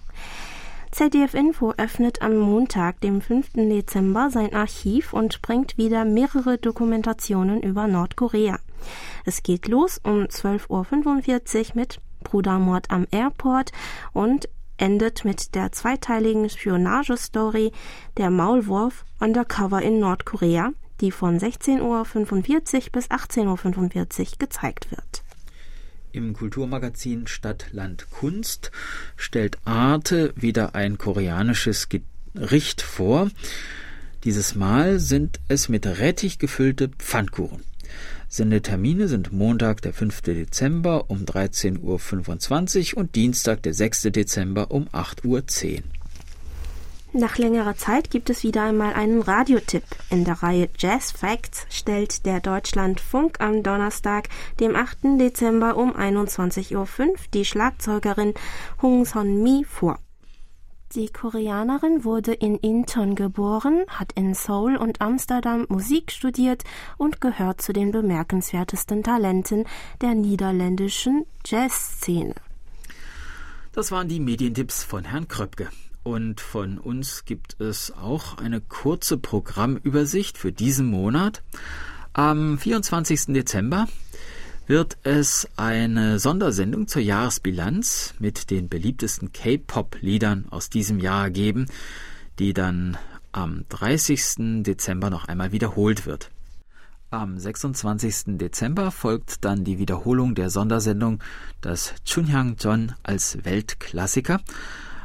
ZDF 0.92 1.36
Info 1.36 1.74
öffnet 1.78 2.24
am 2.24 2.36
Montag, 2.36 3.00
dem 3.02 3.22
5. 3.22 3.52
Dezember, 3.54 4.32
sein 4.32 4.56
Archiv 4.56 5.14
und 5.14 5.44
bringt 5.44 5.78
wieder 5.78 6.04
mehrere 6.04 6.58
Dokumentationen 6.58 7.62
über 7.62 7.88
Nordkorea. 7.88 8.58
Es 9.24 9.44
geht 9.44 9.68
los 9.68 10.02
um 10.04 10.24
12.45 10.24 10.70
Uhr 10.70 11.72
mit 11.76 12.02
Brudermord 12.24 12.90
am 12.90 13.06
Airport 13.12 13.72
und 14.14 14.50
endet 14.78 15.26
mit 15.26 15.54
der 15.54 15.72
zweiteiligen 15.72 16.50
Spionagestory 16.50 17.72
Der 18.18 18.32
Maulwurf 18.32 19.06
Undercover 19.20 19.82
in 19.82 20.00
Nordkorea, 20.00 20.72
die 21.02 21.12
von 21.12 21.40
16.45 21.40 21.82
Uhr 21.82 22.92
bis 22.92 23.10
18.45 23.10 24.20
Uhr 24.20 24.38
gezeigt 24.40 24.92
wird. 24.92 25.24
Im 26.12 26.34
Kulturmagazin 26.34 27.28
Stadt, 27.28 27.68
Land, 27.72 28.08
Kunst 28.10 28.72
stellt 29.16 29.60
Arte 29.66 30.34
wieder 30.36 30.74
ein 30.74 30.98
koreanisches 30.98 31.88
Gericht 31.90 32.82
vor. 32.82 33.30
Dieses 34.24 34.56
Mal 34.56 35.00
sind 35.00 35.40
es 35.48 35.70
mit 35.70 35.86
Rettich 35.86 36.40
gefüllte 36.40 36.90
Pfannkuchen. 36.90 37.64
Sendetermine 38.28 39.08
sind 39.08 39.32
Montag, 39.32 39.82
der 39.82 39.94
5. 39.94 40.22
Dezember 40.22 41.10
um 41.10 41.26
13.25 41.26 42.94
Uhr 42.94 43.00
und 43.00 43.16
Dienstag, 43.16 43.64
der 43.64 43.74
6. 43.74 44.04
Dezember 44.04 44.72
um 44.72 44.88
8.10 44.90 45.26
Uhr. 45.26 45.84
Nach 47.12 47.40
längerer 47.40 47.76
Zeit 47.76 48.12
gibt 48.12 48.30
es 48.30 48.44
wieder 48.44 48.64
einmal 48.64 48.94
einen 48.94 49.24
Radiotipp. 49.24 49.84
In 50.12 50.26
der 50.26 50.44
Reihe 50.44 50.70
Jazz 50.78 51.12
Facts 51.12 51.66
stellt 51.72 52.24
der 52.28 52.40
Deutschlandfunk 52.40 53.42
am 53.42 53.64
Donnerstag, 53.64 54.30
dem 54.60 54.76
8. 54.76 55.20
Dezember 55.20 55.76
um 55.76 55.96
21.05 55.96 56.76
Uhr 56.76 57.16
die 57.34 57.46
Schlagzeugerin 57.46 58.36
Hong 58.84 59.06
Son 59.06 59.42
Mi 59.42 59.66
vor. 59.68 59.98
Die 60.94 61.10
Koreanerin 61.10 62.04
wurde 62.04 62.34
in 62.34 62.58
Incheon 62.58 63.16
geboren, 63.16 63.86
hat 63.88 64.12
in 64.14 64.36
Seoul 64.36 64.76
und 64.76 65.02
Amsterdam 65.02 65.66
Musik 65.68 66.12
studiert 66.12 66.64
und 66.98 67.22
gehört 67.22 67.62
zu 67.62 67.74
den 67.74 67.92
bemerkenswertesten 67.92 69.02
Talenten 69.02 69.66
der 70.02 70.14
niederländischen 70.14 71.26
Jazzszene. 71.44 72.36
Das 73.72 73.92
waren 73.92 74.08
die 74.08 74.20
Medientipps 74.20 74.84
von 74.84 75.06
Herrn 75.06 75.28
Kröpke. 75.28 75.70
Und 76.10 76.42
von 76.42 76.80
uns 76.80 77.24
gibt 77.24 77.62
es 77.62 77.92
auch 77.92 78.40
eine 78.40 78.62
kurze 78.62 79.20
Programmübersicht 79.20 80.40
für 80.40 80.52
diesen 80.52 80.88
Monat. 80.88 81.44
Am 82.14 82.58
24. 82.58 83.28
Dezember 83.28 83.88
wird 84.66 84.98
es 85.04 85.48
eine 85.56 86.18
Sondersendung 86.18 86.88
zur 86.88 87.04
Jahresbilanz 87.04 88.16
mit 88.18 88.50
den 88.50 88.70
beliebtesten 88.70 89.34
K-Pop-Liedern 89.34 90.48
aus 90.50 90.72
diesem 90.72 90.98
Jahr 90.98 91.30
geben, 91.30 91.68
die 92.40 92.54
dann 92.54 92.98
am 93.32 93.66
30. 93.70 94.64
Dezember 94.64 95.12
noch 95.12 95.28
einmal 95.28 95.52
wiederholt 95.52 96.08
wird. 96.08 96.32
Am 97.12 97.38
26. 97.38 98.40
Dezember 98.40 98.90
folgt 98.90 99.46
dann 99.46 99.64
die 99.64 99.78
Wiederholung 99.78 100.34
der 100.34 100.50
Sondersendung 100.50 101.22
Das 101.62 101.94
Chunhyang 102.04 102.56
John 102.60 102.94
als 103.04 103.46
Weltklassiker 103.46 104.42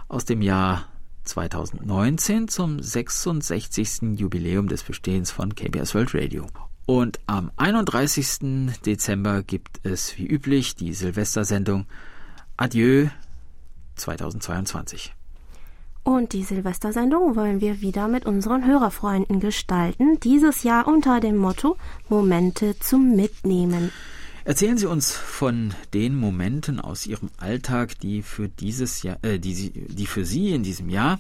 aus 0.09 0.25
dem 0.25 0.41
Jahr 0.41 0.89
2019 1.25 2.49
zum 2.49 2.81
66. 2.81 4.19
Jubiläum 4.19 4.69
des 4.69 4.83
Bestehens 4.83 5.31
von 5.31 5.55
KBS 5.55 5.95
World 5.95 6.15
Radio. 6.15 6.47
Und 6.87 7.19
am 7.27 7.51
31. 7.57 8.73
Dezember 8.85 9.43
gibt 9.43 9.81
es 9.85 10.19
wie 10.19 10.27
üblich 10.27 10.75
die 10.77 10.93
Silvestersendung 10.93 11.87
Adieu 12.57 13.09
2022. 13.97 15.15
Und 16.03 16.35
die 16.35 16.45
Silvestersendung 16.45 17.35
wollen 17.35 17.63
wir 17.63 17.81
wieder 17.81 18.09
mit 18.09 18.27
unseren 18.27 18.67
Hörerfreunden 18.67 19.41
gestalten, 19.41 20.21
dieses 20.21 20.63
Jahr 20.63 20.87
unter 20.87 21.19
dem 21.21 21.39
Motto 21.39 21.79
Momente 22.11 22.79
zum 22.79 23.17
Mitnehmen. 23.17 23.91
Erzählen 24.47 24.77
Sie 24.77 24.85
uns 24.87 25.13
von 25.13 25.73
den 25.95 26.15
Momenten 26.15 26.79
aus 26.79 27.07
Ihrem 27.07 27.31
Alltag, 27.39 27.99
die 28.01 28.21
für 28.21 28.47
dieses 28.49 29.03
Jahr, 29.03 29.19
äh, 29.23 29.39
die, 29.39 29.71
die 29.71 30.07
für 30.07 30.27
Sie 30.27 30.53
in 30.53 30.63
diesem 30.63 30.91
Jahr 30.91 31.19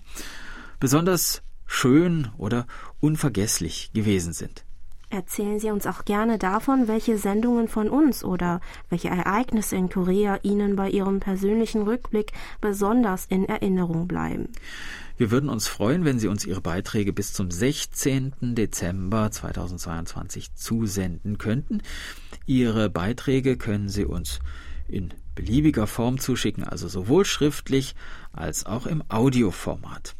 besonders 0.78 1.42
schön 1.64 2.28
oder 2.36 2.66
unvergesslich 3.00 3.92
gewesen 3.94 4.34
sind. 4.34 4.66
Erzählen 5.14 5.60
Sie 5.60 5.70
uns 5.70 5.86
auch 5.86 6.04
gerne 6.04 6.38
davon, 6.38 6.88
welche 6.88 7.18
Sendungen 7.18 7.68
von 7.68 7.88
uns 7.88 8.24
oder 8.24 8.60
welche 8.88 9.10
Ereignisse 9.10 9.76
in 9.76 9.88
Korea 9.88 10.40
Ihnen 10.42 10.74
bei 10.74 10.90
Ihrem 10.90 11.20
persönlichen 11.20 11.82
Rückblick 11.82 12.32
besonders 12.60 13.24
in 13.26 13.44
Erinnerung 13.44 14.08
bleiben. 14.08 14.48
Wir 15.16 15.30
würden 15.30 15.50
uns 15.50 15.68
freuen, 15.68 16.04
wenn 16.04 16.18
Sie 16.18 16.26
uns 16.26 16.44
Ihre 16.44 16.60
Beiträge 16.60 17.12
bis 17.12 17.32
zum 17.32 17.52
16. 17.52 18.56
Dezember 18.56 19.30
2022 19.30 20.52
zusenden 20.56 21.38
könnten. 21.38 21.82
Ihre 22.44 22.90
Beiträge 22.90 23.56
können 23.56 23.88
Sie 23.88 24.06
uns 24.06 24.40
in 24.88 25.14
beliebiger 25.36 25.86
Form 25.86 26.18
zuschicken, 26.18 26.64
also 26.64 26.88
sowohl 26.88 27.24
schriftlich 27.24 27.94
als 28.32 28.66
auch 28.66 28.84
im 28.84 29.04
Audioformat. 29.10 30.16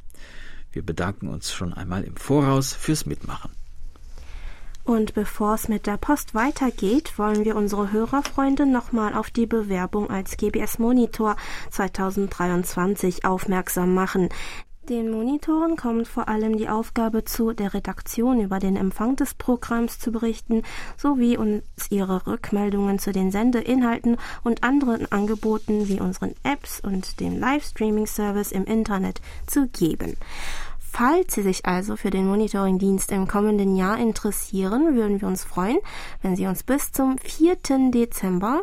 Wir 0.70 0.86
bedanken 0.86 1.26
uns 1.26 1.52
schon 1.52 1.72
einmal 1.72 2.04
im 2.04 2.14
Voraus 2.14 2.74
fürs 2.74 3.06
Mitmachen. 3.06 3.50
Und 4.84 5.14
bevor 5.14 5.54
es 5.54 5.68
mit 5.68 5.86
der 5.86 5.96
Post 5.96 6.34
weitergeht, 6.34 7.18
wollen 7.18 7.44
wir 7.44 7.56
unsere 7.56 7.90
Hörerfreunde 7.90 8.66
nochmal 8.66 9.14
auf 9.14 9.30
die 9.30 9.46
Bewerbung 9.46 10.10
als 10.10 10.36
GBS 10.36 10.78
Monitor 10.78 11.36
2023 11.70 13.24
aufmerksam 13.24 13.94
machen. 13.94 14.28
Den 14.90 15.10
Monitoren 15.10 15.76
kommt 15.76 16.06
vor 16.06 16.28
allem 16.28 16.58
die 16.58 16.68
Aufgabe 16.68 17.24
zu, 17.24 17.54
der 17.54 17.72
Redaktion 17.72 18.42
über 18.42 18.58
den 18.58 18.76
Empfang 18.76 19.16
des 19.16 19.32
Programms 19.32 19.98
zu 19.98 20.12
berichten, 20.12 20.62
sowie 20.98 21.38
uns 21.38 21.62
ihre 21.88 22.26
Rückmeldungen 22.26 22.98
zu 22.98 23.10
den 23.10 23.30
Sendeinhalten 23.30 24.18
und 24.42 24.62
anderen 24.62 25.10
Angeboten 25.10 25.88
wie 25.88 26.02
unseren 26.02 26.34
Apps 26.42 26.80
und 26.80 27.18
dem 27.20 27.38
Livestreaming-Service 27.38 28.52
im 28.52 28.64
Internet 28.64 29.22
zu 29.46 29.68
geben. 29.68 30.18
Falls 30.96 31.34
Sie 31.34 31.42
sich 31.42 31.66
also 31.66 31.96
für 31.96 32.10
den 32.10 32.28
Monitoringdienst 32.28 33.10
im 33.10 33.26
kommenden 33.26 33.74
Jahr 33.74 33.98
interessieren, 33.98 34.94
würden 34.94 35.20
wir 35.20 35.26
uns 35.26 35.42
freuen, 35.42 35.78
wenn 36.22 36.36
Sie 36.36 36.46
uns 36.46 36.62
bis 36.62 36.92
zum 36.92 37.18
4. 37.18 37.56
Dezember, 37.90 38.62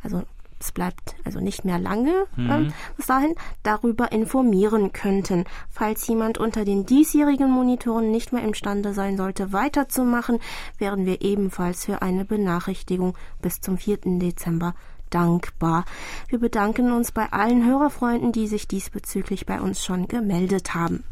also 0.00 0.22
es 0.60 0.70
bleibt 0.70 1.16
also 1.24 1.40
nicht 1.40 1.64
mehr 1.64 1.80
lange 1.80 2.26
mhm. 2.36 2.50
ähm, 2.50 2.72
bis 2.96 3.06
dahin, 3.06 3.34
darüber 3.64 4.12
informieren 4.12 4.92
könnten. 4.92 5.44
Falls 5.70 6.06
jemand 6.06 6.38
unter 6.38 6.64
den 6.64 6.86
diesjährigen 6.86 7.50
Monitoren 7.50 8.12
nicht 8.12 8.32
mehr 8.32 8.44
imstande 8.44 8.94
sein 8.94 9.16
sollte, 9.16 9.52
weiterzumachen, 9.52 10.38
wären 10.78 11.04
wir 11.04 11.20
ebenfalls 11.22 11.86
für 11.86 12.00
eine 12.00 12.24
Benachrichtigung 12.24 13.18
bis 13.40 13.60
zum 13.60 13.76
4. 13.76 13.98
Dezember 14.20 14.76
dankbar. 15.10 15.84
Wir 16.28 16.38
bedanken 16.38 16.92
uns 16.92 17.10
bei 17.10 17.32
allen 17.32 17.66
Hörerfreunden, 17.66 18.30
die 18.30 18.46
sich 18.46 18.68
diesbezüglich 18.68 19.46
bei 19.46 19.60
uns 19.60 19.84
schon 19.84 20.06
gemeldet 20.06 20.74
haben. 20.74 21.02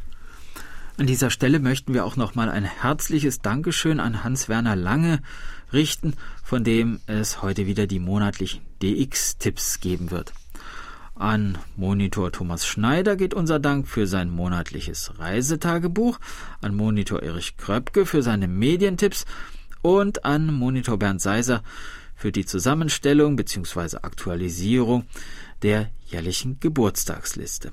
An 1.00 1.06
dieser 1.06 1.30
Stelle 1.30 1.60
möchten 1.60 1.94
wir 1.94 2.04
auch 2.04 2.16
nochmal 2.16 2.50
ein 2.50 2.64
herzliches 2.64 3.40
Dankeschön 3.40 4.00
an 4.00 4.22
Hans-Werner 4.22 4.76
Lange 4.76 5.22
richten, 5.72 6.12
von 6.44 6.62
dem 6.62 7.00
es 7.06 7.40
heute 7.40 7.64
wieder 7.66 7.86
die 7.86 7.98
monatlichen 7.98 8.60
DX-Tipps 8.82 9.80
geben 9.80 10.10
wird. 10.10 10.34
An 11.14 11.56
Monitor 11.74 12.32
Thomas 12.32 12.66
Schneider 12.66 13.16
geht 13.16 13.32
unser 13.32 13.58
Dank 13.58 13.88
für 13.88 14.06
sein 14.06 14.28
monatliches 14.28 15.18
Reisetagebuch, 15.18 16.20
an 16.60 16.74
Monitor 16.74 17.22
Erich 17.22 17.56
Kröpke 17.56 18.04
für 18.04 18.22
seine 18.22 18.46
Medientipps 18.46 19.24
und 19.80 20.26
an 20.26 20.52
Monitor 20.52 20.98
Bernd 20.98 21.22
Seiser 21.22 21.62
für 22.14 22.30
die 22.30 22.44
Zusammenstellung 22.44 23.36
bzw. 23.36 23.96
Aktualisierung 24.02 25.06
der 25.62 25.88
jährlichen 26.04 26.60
Geburtstagsliste 26.60 27.72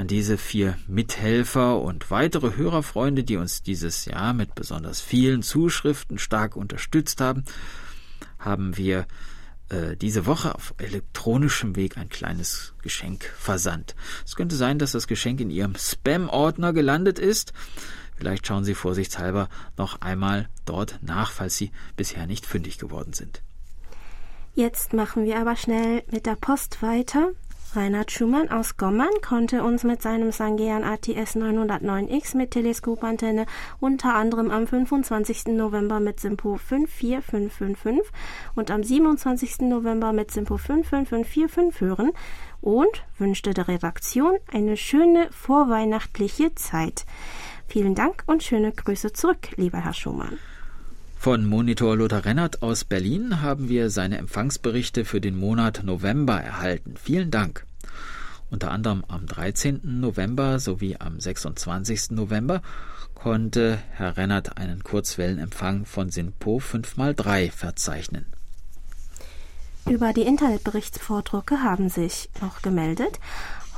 an 0.00 0.06
diese 0.06 0.38
vier 0.38 0.78
Mithelfer 0.88 1.78
und 1.78 2.10
weitere 2.10 2.56
Hörerfreunde, 2.56 3.22
die 3.22 3.36
uns 3.36 3.62
dieses 3.62 4.06
Jahr 4.06 4.32
mit 4.32 4.54
besonders 4.54 5.02
vielen 5.02 5.42
Zuschriften 5.42 6.18
stark 6.18 6.56
unterstützt 6.56 7.20
haben, 7.20 7.44
haben 8.38 8.78
wir 8.78 9.06
äh, 9.68 9.98
diese 9.98 10.24
Woche 10.24 10.54
auf 10.54 10.72
elektronischem 10.78 11.76
Weg 11.76 11.98
ein 11.98 12.08
kleines 12.08 12.72
Geschenk 12.80 13.24
versandt. 13.38 13.94
Es 14.24 14.36
könnte 14.36 14.56
sein, 14.56 14.78
dass 14.78 14.92
das 14.92 15.06
Geschenk 15.06 15.38
in 15.38 15.50
Ihrem 15.50 15.74
Spam-Ordner 15.74 16.72
gelandet 16.72 17.18
ist. 17.18 17.52
Vielleicht 18.16 18.46
schauen 18.46 18.64
Sie 18.64 18.74
vorsichtshalber 18.74 19.50
noch 19.76 20.00
einmal 20.00 20.48
dort 20.64 20.98
nach, 21.02 21.30
falls 21.30 21.58
Sie 21.58 21.72
bisher 21.98 22.26
nicht 22.26 22.46
fündig 22.46 22.78
geworden 22.78 23.12
sind. 23.12 23.42
Jetzt 24.54 24.94
machen 24.94 25.26
wir 25.26 25.38
aber 25.38 25.56
schnell 25.56 26.04
mit 26.10 26.24
der 26.24 26.36
Post 26.36 26.80
weiter. 26.80 27.32
Reinhard 27.76 28.10
Schumann 28.10 28.50
aus 28.50 28.76
Gommern 28.76 29.12
konnte 29.22 29.62
uns 29.62 29.84
mit 29.84 30.02
seinem 30.02 30.32
Sangean 30.32 30.82
ATS 30.82 31.36
909X 31.36 32.36
mit 32.36 32.50
Teleskopantenne 32.50 33.46
unter 33.78 34.14
anderem 34.14 34.50
am 34.50 34.66
25. 34.66 35.46
November 35.48 36.00
mit 36.00 36.18
Simpo 36.18 36.56
54555 36.56 38.12
und 38.56 38.70
am 38.72 38.82
27. 38.82 39.60
November 39.60 40.12
mit 40.12 40.32
Simpo 40.32 40.56
55545 40.56 41.80
hören 41.80 42.10
und 42.60 43.04
wünschte 43.18 43.54
der 43.54 43.68
Redaktion 43.68 44.38
eine 44.52 44.76
schöne 44.76 45.28
vorweihnachtliche 45.30 46.54
Zeit. 46.56 47.06
Vielen 47.68 47.94
Dank 47.94 48.24
und 48.26 48.42
schöne 48.42 48.72
Grüße 48.72 49.12
zurück, 49.12 49.56
lieber 49.56 49.78
Herr 49.78 49.94
Schumann. 49.94 50.38
Von 51.20 51.44
Monitor 51.44 51.98
Lothar 51.98 52.24
Rennert 52.24 52.62
aus 52.62 52.84
Berlin 52.84 53.42
haben 53.42 53.68
wir 53.68 53.90
seine 53.90 54.16
Empfangsberichte 54.16 55.04
für 55.04 55.20
den 55.20 55.38
Monat 55.38 55.82
November 55.84 56.40
erhalten. 56.40 56.94
Vielen 56.96 57.30
Dank. 57.30 57.66
Unter 58.50 58.70
anderem 58.70 59.04
am 59.06 59.26
13. 59.26 59.82
November 60.00 60.58
sowie 60.58 60.96
am 60.98 61.20
26. 61.20 62.12
November 62.12 62.62
konnte 63.12 63.78
Herr 63.90 64.16
Rennert 64.16 64.56
einen 64.56 64.82
Kurzwellenempfang 64.82 65.84
von 65.84 66.08
SINPO 66.10 66.56
5x3 66.56 67.52
verzeichnen. 67.52 68.24
Über 69.86 70.14
die 70.14 70.22
Internetberichtsvordrucke 70.22 71.62
haben 71.62 71.90
sich 71.90 72.30
noch 72.40 72.62
gemeldet 72.62 73.20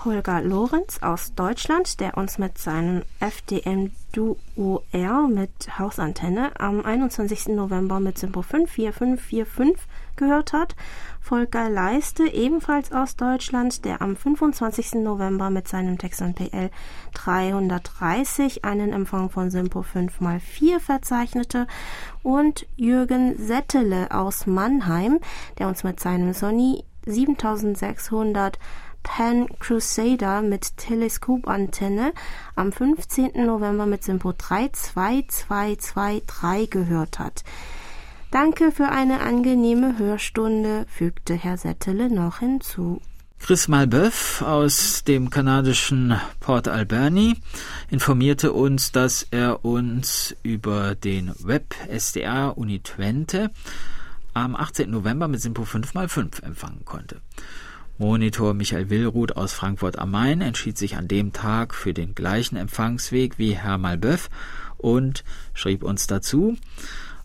Holger 0.05 0.43
Lorenz 0.43 0.99
aus 1.01 1.35
Deutschland, 1.35 2.01
der 2.01 2.17
uns 2.17 2.39
mit 2.39 2.59
seinem 2.59 3.03
FDM 3.21 3.93
Duo 4.13 4.83
R 4.91 5.29
mit 5.29 5.79
Hausantenne 5.79 6.51
am 6.59 6.85
21. 6.85 7.49
November 7.49 8.01
mit 8.01 8.19
Simpo 8.19 8.43
54545 8.43 9.77
gehört 10.17 10.53
hat. 10.53 10.75
Volker 11.21 11.71
Leiste, 11.71 12.27
ebenfalls 12.27 12.91
aus 12.91 13.17
Deutschland, 13.17 13.85
der 13.85 14.03
am 14.03 14.17
25. 14.17 14.95
November 14.95 15.51
mit 15.51 15.69
seinem 15.69 15.99
Texan 15.99 16.35
PL 16.35 16.71
330 17.15 18.65
einen 18.65 18.93
Empfang 18.93 19.31
von 19.31 19.51
Simpo 19.51 19.81
5x4 19.81 20.81
verzeichnete. 20.81 21.67
Und 22.23 22.67
Jürgen 22.77 23.37
Settele 23.39 24.11
aus 24.11 24.47
Mannheim, 24.47 25.21
der 25.59 25.69
uns 25.69 25.85
mit 25.85 26.01
seinem 26.01 26.33
Sony 26.33 26.85
7600 27.07 28.59
Pan 29.03 29.49
Crusader 29.59 30.43
mit 30.43 30.77
Teleskopantenne 30.77 32.13
am 32.57 32.73
15. 32.73 33.47
November 33.47 33.87
mit 33.87 34.05
Simpo 34.05 34.33
32223 34.33 36.71
gehört 36.71 37.19
hat. 37.19 37.45
Danke 38.31 38.71
für 38.73 38.89
eine 38.89 39.21
angenehme 39.21 39.99
Hörstunde, 39.99 40.87
fügte 40.89 41.35
Herr 41.35 41.59
Settele 41.59 42.09
noch 42.09 42.39
hinzu. 42.39 43.03
Chris 43.39 43.67
Malbeuf 43.67 44.41
aus 44.41 45.03
dem 45.03 45.29
kanadischen 45.29 46.17
Port 46.39 46.69
Alberni 46.69 47.35
informierte 47.91 48.53
uns, 48.53 48.93
dass 48.93 49.27
er 49.33 49.65
uns 49.65 50.37
über 50.45 50.95
den 50.95 51.33
Web 51.41 51.75
SDR 51.89 52.57
Uni 52.57 52.79
Twente 52.81 53.51
am 54.33 54.55
18. 54.55 54.89
November 54.89 55.27
mit 55.27 55.41
Simpo 55.41 55.65
5x5 55.65 56.45
empfangen 56.45 56.85
konnte. 56.85 57.21
Monitor 58.03 58.53
Michael 58.53 58.91
Willruth 58.91 59.37
aus 59.37 59.53
Frankfurt 59.53 59.97
am 59.97 60.11
Main 60.11 60.41
entschied 60.41 60.77
sich 60.77 60.97
an 60.97 61.07
dem 61.07 61.33
Tag 61.33 61.73
für 61.73 61.95
den 61.95 62.17
gleichen 62.17 62.57
Empfangsweg 62.57 63.39
wie 63.39 63.53
Herr 63.53 63.79
Malbeuf 63.79 64.29
und 64.77 65.23
schrieb 65.55 65.85
uns 65.85 66.09
dazu, 66.09 66.57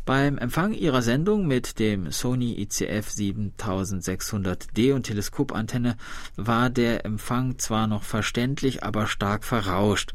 beim 0.06 0.38
Empfang 0.38 0.74
ihrer 0.74 1.02
Sendung 1.02 1.48
mit 1.48 1.80
dem 1.80 2.12
Sony 2.12 2.62
ICF 2.62 3.10
7600D 3.10 4.94
und 4.94 5.08
Teleskopantenne 5.08 5.98
war 6.36 6.70
der 6.70 7.06
Empfang 7.06 7.58
zwar 7.58 7.88
noch 7.88 8.04
verständlich, 8.04 8.84
aber 8.84 9.08
stark 9.08 9.46
verrauscht. 9.46 10.14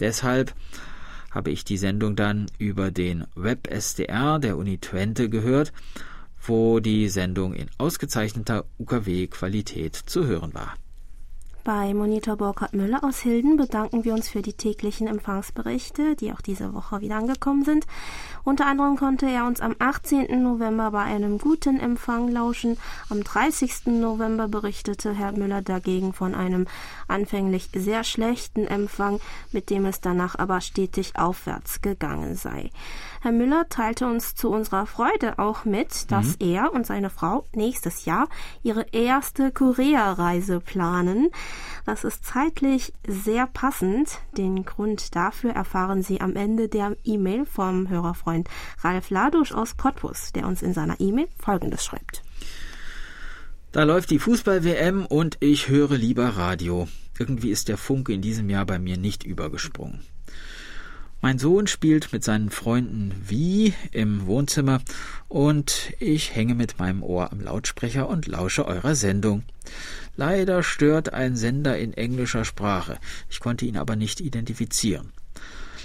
Deshalb 0.00 0.56
habe 1.30 1.52
ich 1.52 1.64
die 1.64 1.76
Sendung 1.78 2.16
dann 2.16 2.46
über 2.58 2.90
den 2.90 3.28
Web 3.36 3.68
SDR 3.70 4.40
der 4.40 4.56
Uni 4.56 4.78
Twente 4.78 5.28
gehört, 5.28 5.72
wo 6.42 6.80
die 6.80 7.08
Sendung 7.08 7.54
in 7.54 7.68
ausgezeichneter 7.78 8.64
UKW-Qualität 8.78 9.94
zu 9.94 10.26
hören 10.26 10.54
war. 10.54 10.74
Bei 11.62 11.92
Monitor 11.92 12.36
Burkhard 12.36 12.72
Müller 12.72 13.04
aus 13.04 13.18
Hilden 13.20 13.58
bedanken 13.58 14.04
wir 14.04 14.14
uns 14.14 14.30
für 14.30 14.40
die 14.40 14.54
täglichen 14.54 15.06
Empfangsberichte, 15.06 16.16
die 16.16 16.32
auch 16.32 16.40
diese 16.40 16.72
Woche 16.72 17.02
wieder 17.02 17.16
angekommen 17.16 17.64
sind. 17.64 17.86
Unter 18.44 18.64
anderem 18.64 18.96
konnte 18.96 19.26
er 19.26 19.44
uns 19.44 19.60
am 19.60 19.76
18. 19.78 20.42
November 20.42 20.90
bei 20.90 21.02
einem 21.02 21.36
guten 21.36 21.78
Empfang 21.78 22.28
lauschen. 22.28 22.78
Am 23.10 23.22
30. 23.22 23.86
November 23.86 24.48
berichtete 24.48 25.12
Herr 25.12 25.32
Müller 25.32 25.60
dagegen 25.60 26.14
von 26.14 26.34
einem 26.34 26.66
anfänglich 27.08 27.68
sehr 27.74 28.04
schlechten 28.04 28.66
Empfang, 28.66 29.20
mit 29.52 29.68
dem 29.68 29.84
es 29.84 30.00
danach 30.00 30.36
aber 30.38 30.62
stetig 30.62 31.16
aufwärts 31.16 31.82
gegangen 31.82 32.36
sei. 32.36 32.70
Herr 33.22 33.32
Müller 33.32 33.68
teilte 33.68 34.06
uns 34.06 34.34
zu 34.34 34.48
unserer 34.48 34.86
Freude 34.86 35.38
auch 35.38 35.66
mit, 35.66 36.10
dass 36.10 36.38
mhm. 36.38 36.54
er 36.54 36.72
und 36.72 36.86
seine 36.86 37.10
Frau 37.10 37.44
nächstes 37.54 38.06
Jahr 38.06 38.28
ihre 38.62 38.86
erste 38.92 39.52
Korea-Reise 39.52 40.60
planen. 40.60 41.28
Das 41.84 42.04
ist 42.04 42.24
zeitlich 42.24 42.94
sehr 43.06 43.46
passend. 43.46 44.20
Den 44.38 44.64
Grund 44.64 45.14
dafür 45.14 45.50
erfahren 45.50 46.02
Sie 46.02 46.22
am 46.22 46.34
Ende 46.34 46.68
der 46.68 46.96
E-Mail 47.04 47.44
vom 47.44 47.90
Hörerfreund 47.90 48.48
Ralf 48.80 49.10
Ladusch 49.10 49.52
aus 49.52 49.76
Cottbus, 49.76 50.32
der 50.32 50.46
uns 50.46 50.62
in 50.62 50.72
seiner 50.72 50.98
E-Mail 50.98 51.28
Folgendes 51.38 51.84
schreibt. 51.84 52.22
Da 53.72 53.84
läuft 53.84 54.10
die 54.10 54.18
Fußball-WM 54.18 55.04
und 55.04 55.36
ich 55.40 55.68
höre 55.68 55.96
lieber 55.96 56.36
Radio. 56.36 56.88
Irgendwie 57.18 57.50
ist 57.50 57.68
der 57.68 57.76
Funke 57.76 58.14
in 58.14 58.22
diesem 58.22 58.48
Jahr 58.48 58.64
bei 58.64 58.78
mir 58.78 58.96
nicht 58.96 59.24
übergesprungen. 59.24 60.00
Mein 61.22 61.38
Sohn 61.38 61.66
spielt 61.66 62.14
mit 62.14 62.24
seinen 62.24 62.48
Freunden 62.48 63.12
wie 63.28 63.74
im 63.92 64.26
Wohnzimmer 64.26 64.80
und 65.28 65.92
ich 66.00 66.34
hänge 66.34 66.54
mit 66.54 66.78
meinem 66.78 67.02
Ohr 67.02 67.30
am 67.30 67.40
Lautsprecher 67.40 68.08
und 68.08 68.26
lausche 68.26 68.66
eurer 68.66 68.94
Sendung. 68.94 69.42
Leider 70.16 70.62
stört 70.62 71.12
ein 71.12 71.36
Sender 71.36 71.78
in 71.78 71.92
englischer 71.92 72.46
Sprache. 72.46 72.98
Ich 73.28 73.40
konnte 73.40 73.66
ihn 73.66 73.76
aber 73.76 73.96
nicht 73.96 74.20
identifizieren. 74.20 75.12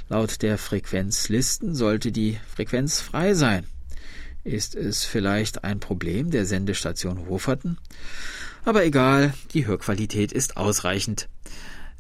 Laut 0.08 0.42
der 0.42 0.58
Frequenzlisten 0.58 1.76
sollte 1.76 2.14
die 2.14 2.38
Frequenz 2.48 3.02
frei 3.02 3.34
sein. 3.34 3.66
Ist 4.46 4.76
es 4.76 5.04
vielleicht 5.04 5.66
ein 5.66 5.82
Problem 5.82 6.32
der 6.32 6.46
Sendestation 6.46 7.28
Hoferten? 7.28 7.78
Aber 8.64 8.86
egal, 8.86 9.34
die 9.54 9.68
Hörqualität 9.68 10.32
ist 10.32 10.56
ausreichend. 10.56 11.28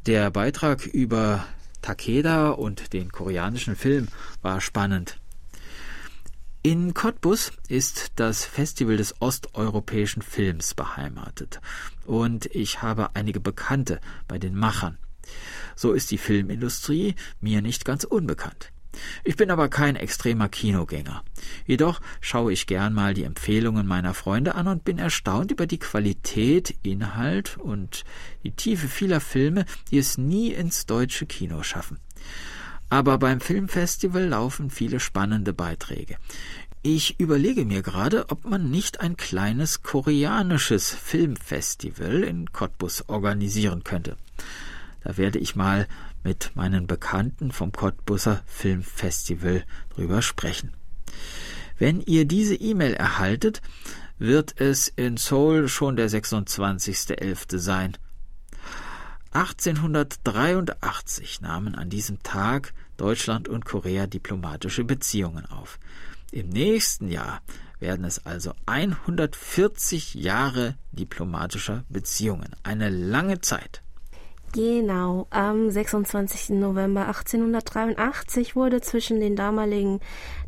Der 0.05 0.29
Beitrag 0.31 0.85
über 0.85 1.45
Takeda 1.85 2.49
und 2.49 2.93
den 2.93 3.11
koreanischen 3.11 3.75
Film 3.75 4.07
war 4.41 4.59
spannend. 4.59 5.19
In 6.63 6.95
Cottbus 6.95 7.51
ist 7.67 8.13
das 8.15 8.43
Festival 8.43 8.97
des 8.97 9.21
osteuropäischen 9.21 10.23
Films 10.23 10.73
beheimatet 10.73 11.61
und 12.07 12.47
ich 12.47 12.81
habe 12.81 13.11
einige 13.13 13.39
Bekannte 13.39 14.01
bei 14.27 14.39
den 14.39 14.55
Machern. 14.55 14.97
So 15.75 15.93
ist 15.93 16.09
die 16.09 16.17
Filmindustrie 16.17 17.13
mir 17.39 17.61
nicht 17.61 17.85
ganz 17.85 18.03
unbekannt. 18.03 18.71
Ich 19.23 19.35
bin 19.35 19.51
aber 19.51 19.69
kein 19.69 19.95
extremer 19.95 20.49
Kinogänger. 20.49 21.23
Jedoch 21.65 22.01
schaue 22.21 22.53
ich 22.53 22.67
gern 22.67 22.93
mal 22.93 23.13
die 23.13 23.23
Empfehlungen 23.23 23.87
meiner 23.87 24.13
Freunde 24.13 24.55
an 24.55 24.67
und 24.67 24.83
bin 24.83 24.97
erstaunt 24.97 25.51
über 25.51 25.67
die 25.67 25.79
Qualität, 25.79 26.75
Inhalt 26.83 27.57
und 27.57 28.03
die 28.43 28.51
Tiefe 28.51 28.87
vieler 28.87 29.19
Filme, 29.19 29.65
die 29.91 29.97
es 29.97 30.17
nie 30.17 30.51
ins 30.51 30.85
deutsche 30.85 31.25
Kino 31.25 31.63
schaffen. 31.63 31.99
Aber 32.89 33.17
beim 33.17 33.41
Filmfestival 33.41 34.27
laufen 34.27 34.69
viele 34.69 34.99
spannende 34.99 35.53
Beiträge. 35.53 36.17
Ich 36.83 37.19
überlege 37.19 37.65
mir 37.65 37.81
gerade, 37.81 38.29
ob 38.29 38.45
man 38.45 38.69
nicht 38.69 39.01
ein 39.01 39.17
kleines 39.17 39.81
koreanisches 39.81 40.93
Filmfestival 40.93 42.23
in 42.23 42.51
Cottbus 42.53 43.09
organisieren 43.09 43.83
könnte. 43.83 44.17
Da 45.03 45.17
werde 45.17 45.39
ich 45.39 45.55
mal 45.55 45.87
mit 46.25 46.51
meinen 46.55 46.87
Bekannten 46.87 47.51
vom 47.51 47.71
Cottbusser 47.71 48.41
Filmfestival 48.47 49.63
drüber 49.93 50.23
sprechen. 50.23 50.71
Wenn 51.77 52.01
ihr 52.01 52.25
diese 52.25 52.55
E-Mail 52.55 52.95
erhaltet, 52.95 53.61
wird 54.17 54.59
es 54.59 54.87
in 54.87 55.17
Seoul 55.17 55.67
schon 55.67 55.95
der 55.95 56.09
26.11. 56.09 57.59
sein. 57.59 57.95
1883 59.31 61.41
nahmen 61.41 61.75
an 61.75 61.91
diesem 61.91 62.23
Tag 62.23 62.73
Deutschland 62.97 63.47
und 63.47 63.65
Korea 63.65 64.07
diplomatische 64.07 64.83
Beziehungen 64.83 65.45
auf. 65.45 65.77
Im 66.31 66.49
nächsten 66.49 67.07
Jahr 67.07 67.43
werden 67.79 68.03
es 68.03 68.25
also 68.25 68.53
140 68.65 70.15
Jahre 70.15 70.75
diplomatischer 70.91 71.83
Beziehungen. 71.89 72.55
Eine 72.63 72.89
lange 72.89 73.41
Zeit. 73.41 73.83
Genau, 74.55 75.27
am 75.31 75.69
26. 75.69 76.51
November 76.51 77.07
1883 77.07 78.55
wurde 78.55 78.79
zwischen 78.79 79.19
dem 79.19 79.35
damaligen 79.35 79.99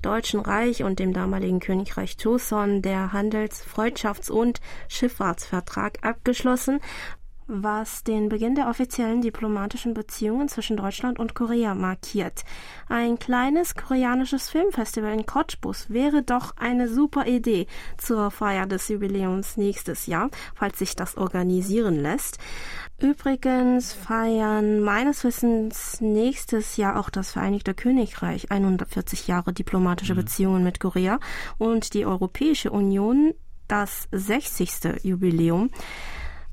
Deutschen 0.01 0.39
Reich 0.39 0.83
und 0.83 0.99
dem 0.99 1.11
damaligen 1.11 1.59
Königreich 1.59 2.15
Joseon 2.17 2.81
der 2.81 3.11
Handels-, 3.11 3.65
Freundschafts- 3.65 4.31
und 4.31 4.61
Schifffahrtsvertrag 4.87 6.05
abgeschlossen, 6.05 6.79
was 7.47 8.03
den 8.03 8.29
Beginn 8.29 8.55
der 8.55 8.69
offiziellen 8.69 9.21
diplomatischen 9.21 9.93
Beziehungen 9.93 10.49
zwischen 10.49 10.77
Deutschland 10.77 11.17
und 11.17 11.33
Korea 11.33 11.75
markiert. 11.75 12.43
Ein 12.87 13.19
kleines 13.19 13.75
koreanisches 13.75 14.49
Filmfestival 14.49 15.13
in 15.13 15.25
Cottbus 15.25 15.89
wäre 15.89 16.23
doch 16.23 16.55
eine 16.57 16.87
super 16.87 17.25
Idee 17.25 17.67
zur 17.97 18.31
Feier 18.31 18.67
des 18.67 18.89
Jubiläums 18.89 19.57
nächstes 19.57 20.07
Jahr, 20.07 20.29
falls 20.55 20.79
sich 20.79 20.95
das 20.95 21.17
organisieren 21.17 21.95
lässt. 21.95 22.37
Übrigens 22.99 23.93
feiern 23.93 24.79
meines 24.79 25.23
Wissens 25.23 26.01
nächstes 26.01 26.77
Jahr 26.77 26.99
auch 26.99 27.11
das 27.11 27.31
Vereinigte 27.31 27.75
Königreich 27.75 28.49
140 28.49 29.27
Jahre 29.27 29.53
diplomatische 29.53 30.13
mhm. 30.13 30.17
Beziehungen 30.17 30.63
mit 30.63 30.79
Korea 30.79 31.19
und 31.59 31.93
die 31.93 32.07
Europäische 32.07 32.71
Union 32.71 33.35
das 33.67 34.07
60. 34.11 35.03
Jubiläum. 35.03 35.69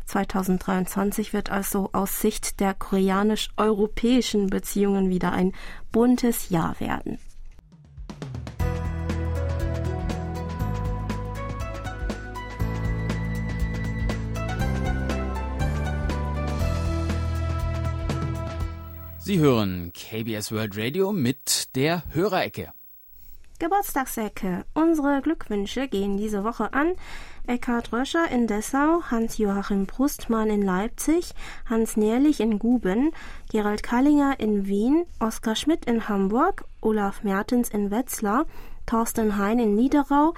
2023 0.05 1.33
wird 1.33 1.51
also 1.51 1.89
aus 1.95 2.21
Sicht 2.21 2.61
der 2.61 2.75
koreanisch-europäischen 2.75 4.49
Beziehungen 4.49 5.09
wieder 5.09 5.33
ein 5.33 5.53
buntes 5.93 6.51
Jahr 6.51 6.79
werden. 6.79 7.19
Sie 19.27 19.39
hören 19.39 19.91
KBS 19.95 20.53
World 20.53 20.77
Radio 20.77 21.11
mit 21.11 21.75
der 21.77 22.03
Hörerecke. 22.13 22.75
Geburtstagsecke. 23.59 24.67
Unsere 24.75 25.23
Glückwünsche 25.23 25.89
gehen 25.89 26.19
diese 26.19 26.45
Woche 26.45 26.75
an 26.75 26.93
Eckhard 27.47 27.91
Röscher 27.91 28.31
in 28.31 28.47
Dessau, 28.47 29.01
Hans-Joachim 29.11 29.87
Brustmann 29.87 30.51
in 30.51 30.61
Leipzig, 30.61 31.31
Hans 31.65 31.97
Nährlich 31.97 32.41
in 32.41 32.59
Guben, 32.59 33.13
Gerald 33.51 33.83
Kallinger 33.83 34.39
in 34.41 34.67
Wien, 34.67 35.07
Oskar 35.21 35.57
Schmidt 35.57 35.87
in 35.87 36.07
Hamburg, 36.07 36.67
Olaf 36.83 37.23
Mertens 37.23 37.71
in 37.71 37.91
Wetzlar, 37.91 38.45
Thorsten 38.85 39.39
Hein 39.39 39.59
in 39.59 39.75
Niederau, 39.75 40.35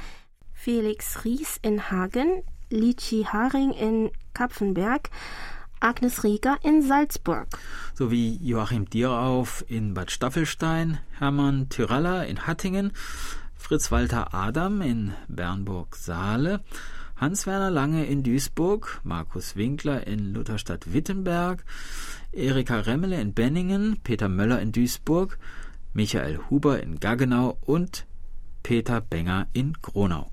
Felix 0.52 1.24
Ries 1.24 1.58
in 1.60 1.90
Hagen, 1.90 2.44
Lichi 2.70 3.24
Haring 3.24 3.72
in 3.72 4.12
Kapfenberg, 4.32 5.10
Agnes 5.80 6.24
Rieger 6.24 6.58
in 6.62 6.82
Salzburg. 6.82 7.48
Sowie 7.94 8.38
Joachim 8.42 8.88
Dierauf 8.88 9.64
in 9.68 9.94
Bad 9.94 10.10
Staffelstein, 10.10 10.98
Hermann 11.18 11.68
Tyralla 11.68 12.22
in 12.22 12.46
Hattingen, 12.46 12.92
Fritz 13.54 13.90
Walter 13.90 14.32
Adam 14.34 14.80
in 14.80 15.12
Bernburg-Saale, 15.28 16.60
Hans-Werner 17.16 17.70
Lange 17.70 18.04
in 18.04 18.22
Duisburg, 18.22 19.00
Markus 19.02 19.56
Winkler 19.56 20.06
in 20.06 20.34
Lutherstadt-Wittenberg, 20.34 21.64
Erika 22.32 22.80
Remmele 22.80 23.20
in 23.20 23.32
Benningen, 23.32 23.98
Peter 24.02 24.28
Möller 24.28 24.60
in 24.60 24.72
Duisburg, 24.72 25.38
Michael 25.94 26.38
Huber 26.50 26.82
in 26.82 27.00
Gaggenau 27.00 27.56
und 27.62 28.06
Peter 28.62 29.00
Benger 29.00 29.46
in 29.54 29.72
Gronau. 29.80 30.30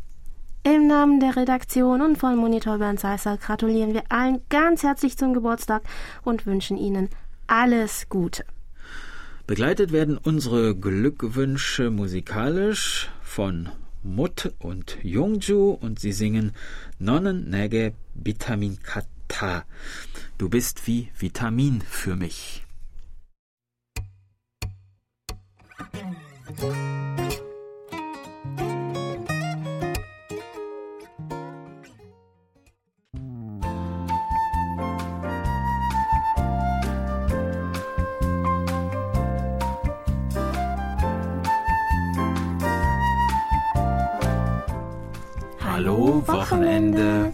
Im 0.66 0.88
Namen 0.88 1.20
der 1.20 1.36
Redaktion 1.36 2.02
und 2.02 2.18
von 2.18 2.38
Monitor 2.38 2.78
Bernd 2.78 2.98
Seisser 2.98 3.36
gratulieren 3.36 3.94
wir 3.94 4.04
allen 4.08 4.40
ganz 4.48 4.82
herzlich 4.82 5.18
zum 5.18 5.34
Geburtstag 5.34 5.84
und 6.24 6.46
wünschen 6.46 6.78
Ihnen 6.78 7.10
alles 7.48 8.08
Gute. 8.08 8.46
Begleitet 9.46 9.92
werden 9.92 10.18
unsere 10.18 10.74
Glückwünsche 10.74 11.92
musikalisch 11.92 13.12
von 13.22 13.68
Mut 14.04 14.54
und 14.60 14.98
Jungju 15.04 15.72
und 15.72 16.00
sie 16.00 16.14
singen 16.14 16.54
Nonnen 16.98 17.50
Nege 17.50 17.94
Vitamin 18.14 18.80
Kata. 18.82 19.66
Du 20.38 20.48
bist 20.48 20.88
wie 20.88 21.10
Vitamin 21.18 21.82
für 21.82 22.16
mich. 22.16 22.64
Wochenende. 46.14 47.32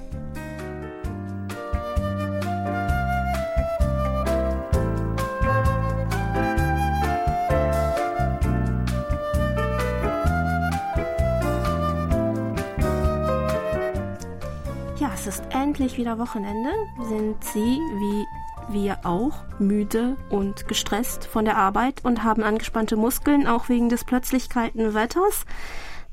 Ja, 14.97 15.11
es 15.13 15.27
ist 15.27 15.43
endlich 15.49 15.97
wieder 15.97 16.17
Wochenende. 16.17 16.69
Sind 17.09 17.43
Sie 17.43 17.59
wie 17.99 18.25
wir 18.71 18.99
auch 19.03 19.33
müde 19.57 20.15
und 20.29 20.67
gestresst 20.67 21.25
von 21.25 21.43
der 21.43 21.57
Arbeit 21.57 22.05
und 22.05 22.23
haben 22.23 22.43
angespannte 22.43 22.95
Muskeln, 22.95 23.47
auch 23.47 23.67
wegen 23.67 23.89
des 23.89 24.05
plötzlich 24.05 24.49
kalten 24.49 24.93
Wetters? 24.93 25.45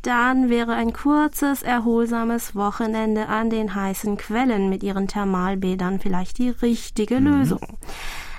Dann 0.06 0.50
wäre 0.50 0.74
ein 0.74 0.92
kurzes, 0.92 1.64
erholsames 1.64 2.54
Wochenende 2.54 3.26
an 3.26 3.50
den 3.50 3.74
heißen 3.74 4.16
Quellen 4.16 4.68
mit 4.68 4.84
ihren 4.84 5.08
Thermalbädern 5.08 5.98
vielleicht 5.98 6.38
die 6.38 6.50
richtige 6.50 7.18
mhm. 7.18 7.26
Lösung. 7.26 7.76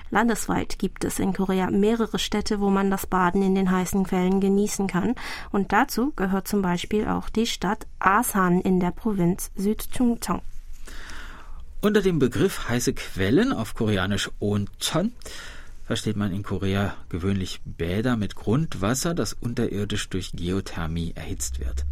Landesweit 0.09 0.79
gibt 0.79 1.03
es 1.03 1.19
in 1.19 1.33
Korea 1.33 1.69
mehrere 1.69 2.19
Städte, 2.19 2.61
wo 2.61 2.69
man 2.69 2.89
das 2.89 3.05
Baden 3.05 3.41
in 3.41 3.53
den 3.53 3.69
heißen 3.69 4.05
Quellen 4.05 4.39
genießen 4.39 4.87
kann. 4.87 5.15
Und 5.51 5.73
dazu 5.73 6.13
gehört 6.15 6.47
zum 6.47 6.61
Beispiel 6.61 7.05
auch 7.05 7.27
die 7.27 7.45
Stadt 7.45 7.85
Asan 7.99 8.61
in 8.61 8.79
der 8.79 8.91
Provinz 8.91 9.51
Südchungcheong. 9.57 10.41
Unter 11.81 12.01
dem 12.01 12.17
Begriff 12.17 12.69
heiße 12.69 12.93
Quellen 12.93 13.51
auf 13.51 13.73
Koreanisch 13.73 14.31
Oncheon 14.39 15.11
versteht 15.87 16.17
man 16.17 16.33
in 16.33 16.43
Korea 16.43 16.95
gewöhnlich 17.07 17.61
Bäder 17.63 18.17
mit 18.17 18.35
Grundwasser, 18.35 19.15
das 19.15 19.31
unterirdisch 19.31 20.09
durch 20.09 20.33
Geothermie 20.33 21.13
erhitzt 21.15 21.61
wird. 21.61 21.85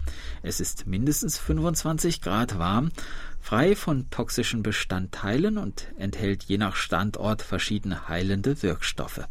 Es 0.44 0.60
ist 0.60 0.86
mindestens 0.86 1.38
25 1.40 2.22
Grad 2.22 2.60
warm, 2.60 2.92
frei 3.40 3.74
von 3.74 4.10
toxischen 4.10 4.64
Bestandteilen 4.64 5.58
und 5.58 5.88
enthält 5.98 6.44
je 6.44 6.58
nach 6.58 6.76
Standort 6.76 7.42
verschiedene 7.42 8.10
heilende 8.10 8.62
Wirkstoffe. 8.62 9.22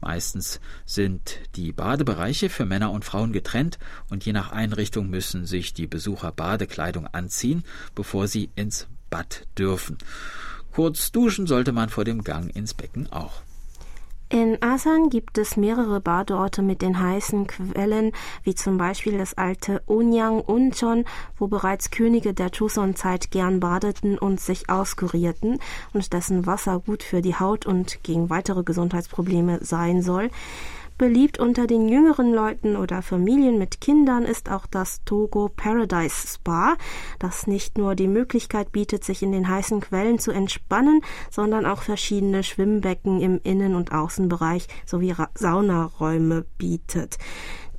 Meistens 0.00 0.60
sind 0.84 1.38
die 1.54 1.72
Badebereiche 1.72 2.50
für 2.50 2.66
Männer 2.66 2.90
und 2.90 3.04
Frauen 3.04 3.32
getrennt 3.32 3.78
und 4.10 4.26
je 4.26 4.32
nach 4.32 4.50
Einrichtung 4.50 5.08
müssen 5.08 5.46
sich 5.46 5.74
die 5.74 5.86
Besucher 5.86 6.32
Badekleidung 6.32 7.06
anziehen, 7.06 7.62
bevor 7.94 8.26
sie 8.26 8.50
ins 8.56 8.88
Bad 9.10 9.46
dürfen. 9.56 9.96
Kurz 10.72 11.12
duschen 11.12 11.46
sollte 11.46 11.70
man 11.72 11.88
vor 11.88 12.04
dem 12.04 12.24
Gang 12.24 12.54
ins 12.54 12.74
Becken 12.74 13.10
auch. 13.12 13.42
In 14.28 14.60
Asan 14.60 15.08
gibt 15.08 15.38
es 15.38 15.56
mehrere 15.56 16.00
Badeorte 16.00 16.60
mit 16.60 16.82
den 16.82 16.98
heißen 16.98 17.46
Quellen, 17.46 18.10
wie 18.42 18.56
zum 18.56 18.76
Beispiel 18.76 19.18
das 19.18 19.34
alte 19.34 19.82
Onyang 19.86 20.40
Uncheon, 20.40 21.04
wo 21.38 21.46
bereits 21.46 21.92
Könige 21.92 22.34
der 22.34 22.48
Joseon-Zeit 22.48 23.30
gern 23.30 23.60
badeten 23.60 24.18
und 24.18 24.40
sich 24.40 24.68
auskurierten 24.68 25.60
und 25.92 26.12
dessen 26.12 26.44
Wasser 26.44 26.80
gut 26.80 27.04
für 27.04 27.22
die 27.22 27.36
Haut 27.36 27.66
und 27.66 28.02
gegen 28.02 28.28
weitere 28.28 28.64
Gesundheitsprobleme 28.64 29.60
sein 29.62 30.02
soll. 30.02 30.30
Beliebt 30.98 31.38
unter 31.38 31.66
den 31.66 31.90
jüngeren 31.90 32.32
Leuten 32.32 32.74
oder 32.74 33.02
Familien 33.02 33.58
mit 33.58 33.82
Kindern 33.82 34.24
ist 34.24 34.50
auch 34.50 34.66
das 34.66 35.04
Togo 35.04 35.50
Paradise 35.54 36.26
Spa, 36.26 36.78
das 37.18 37.46
nicht 37.46 37.76
nur 37.76 37.94
die 37.94 38.08
Möglichkeit 38.08 38.72
bietet, 38.72 39.04
sich 39.04 39.22
in 39.22 39.30
den 39.30 39.46
heißen 39.46 39.82
Quellen 39.82 40.18
zu 40.18 40.30
entspannen, 40.30 41.02
sondern 41.30 41.66
auch 41.66 41.82
verschiedene 41.82 42.42
Schwimmbecken 42.42 43.20
im 43.20 43.40
Innen- 43.42 43.74
und 43.74 43.92
Außenbereich 43.92 44.68
sowie 44.86 45.14
Saunaräume 45.34 46.46
bietet. 46.56 47.18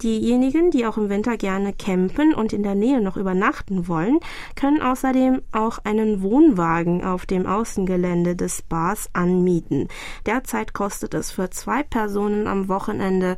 Diejenigen, 0.01 0.71
die 0.71 0.85
auch 0.85 0.97
im 0.97 1.09
Winter 1.09 1.37
gerne 1.37 1.73
campen 1.73 2.33
und 2.33 2.53
in 2.53 2.63
der 2.63 2.75
Nähe 2.75 3.01
noch 3.01 3.17
übernachten 3.17 3.87
wollen, 3.87 4.19
können 4.55 4.81
außerdem 4.81 5.41
auch 5.51 5.79
einen 5.83 6.21
Wohnwagen 6.21 7.03
auf 7.03 7.25
dem 7.25 7.45
Außengelände 7.45 8.35
des 8.35 8.61
Bars 8.61 9.09
anmieten. 9.13 9.87
Derzeit 10.25 10.73
kostet 10.73 11.13
es 11.13 11.31
für 11.31 11.49
zwei 11.49 11.83
Personen 11.83 12.47
am 12.47 12.67
Wochenende 12.67 13.37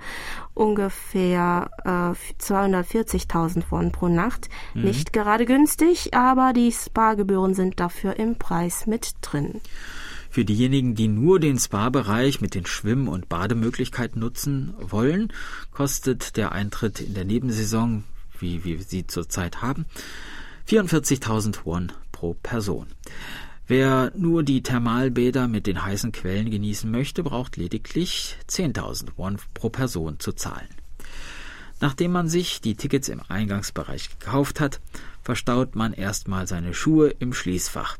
ungefähr 0.54 1.69
äh, 1.84 2.41
240.000 2.41 3.63
Won 3.69 3.91
pro 3.91 4.08
Nacht. 4.08 4.50
Mhm. 4.74 4.84
Nicht 4.84 5.13
gerade 5.13 5.45
günstig, 5.45 6.13
aber 6.13 6.54
die 6.54 6.72
Spa-Gebühren 6.72 7.54
sind 7.54 7.80
dafür 7.80 8.17
im 8.17 8.38
Preis 8.38 8.86
mit 8.86 9.13
drin. 9.22 9.62
Für 10.30 10.46
diejenigen, 10.46 10.94
die 10.94 11.08
nur 11.08 11.39
den 11.39 11.58
Spa-Bereich 11.58 12.39
mit 12.39 12.54
den 12.54 12.65
Schwimm- 12.65 13.08
und 13.08 13.30
Bademöglichkeiten 13.30 14.20
nutzen 14.20 14.74
wollen, 14.80 15.34
kostet 15.72 16.38
der 16.38 16.52
Eintritt 16.52 17.02
in 17.02 17.15
der 17.15 17.26
Nebensaison, 17.26 18.04
wie 18.38 18.63
wir 18.63 18.82
sie 18.82 19.08
zurzeit 19.08 19.62
haben, 19.62 19.86
44.000 20.68 21.65
Won 21.65 21.92
pro 22.12 22.36
Person. 22.36 22.88
Wer 23.65 24.12
nur 24.15 24.44
die 24.44 24.62
Thermalbäder 24.62 25.48
mit 25.48 25.68
den 25.68 25.84
heißen 25.84 26.12
Quellen 26.12 26.52
genießen 26.52 26.89
möchte, 26.89 27.24
braucht 27.24 27.58
lediglich 27.58 28.36
10.000 28.48 29.10
Won 29.15 29.38
pro 29.54 29.70
Person 29.70 30.20
zu 30.20 30.32
zahlen. 30.32 30.70
Nachdem 31.80 32.12
man 32.12 32.28
sich 32.28 32.62
die 32.62 32.76
Tickets 32.76 33.10
im 33.10 33.22
Eingangsbereich 33.28 34.10
gekauft 34.20 34.60
hat, 34.60 34.82
verstaut 35.22 35.76
man 35.76 35.94
erstmal 35.94 36.46
seine 36.48 36.74
Schuhe 36.74 37.10
im 37.20 37.34
Schließfach. 37.34 37.98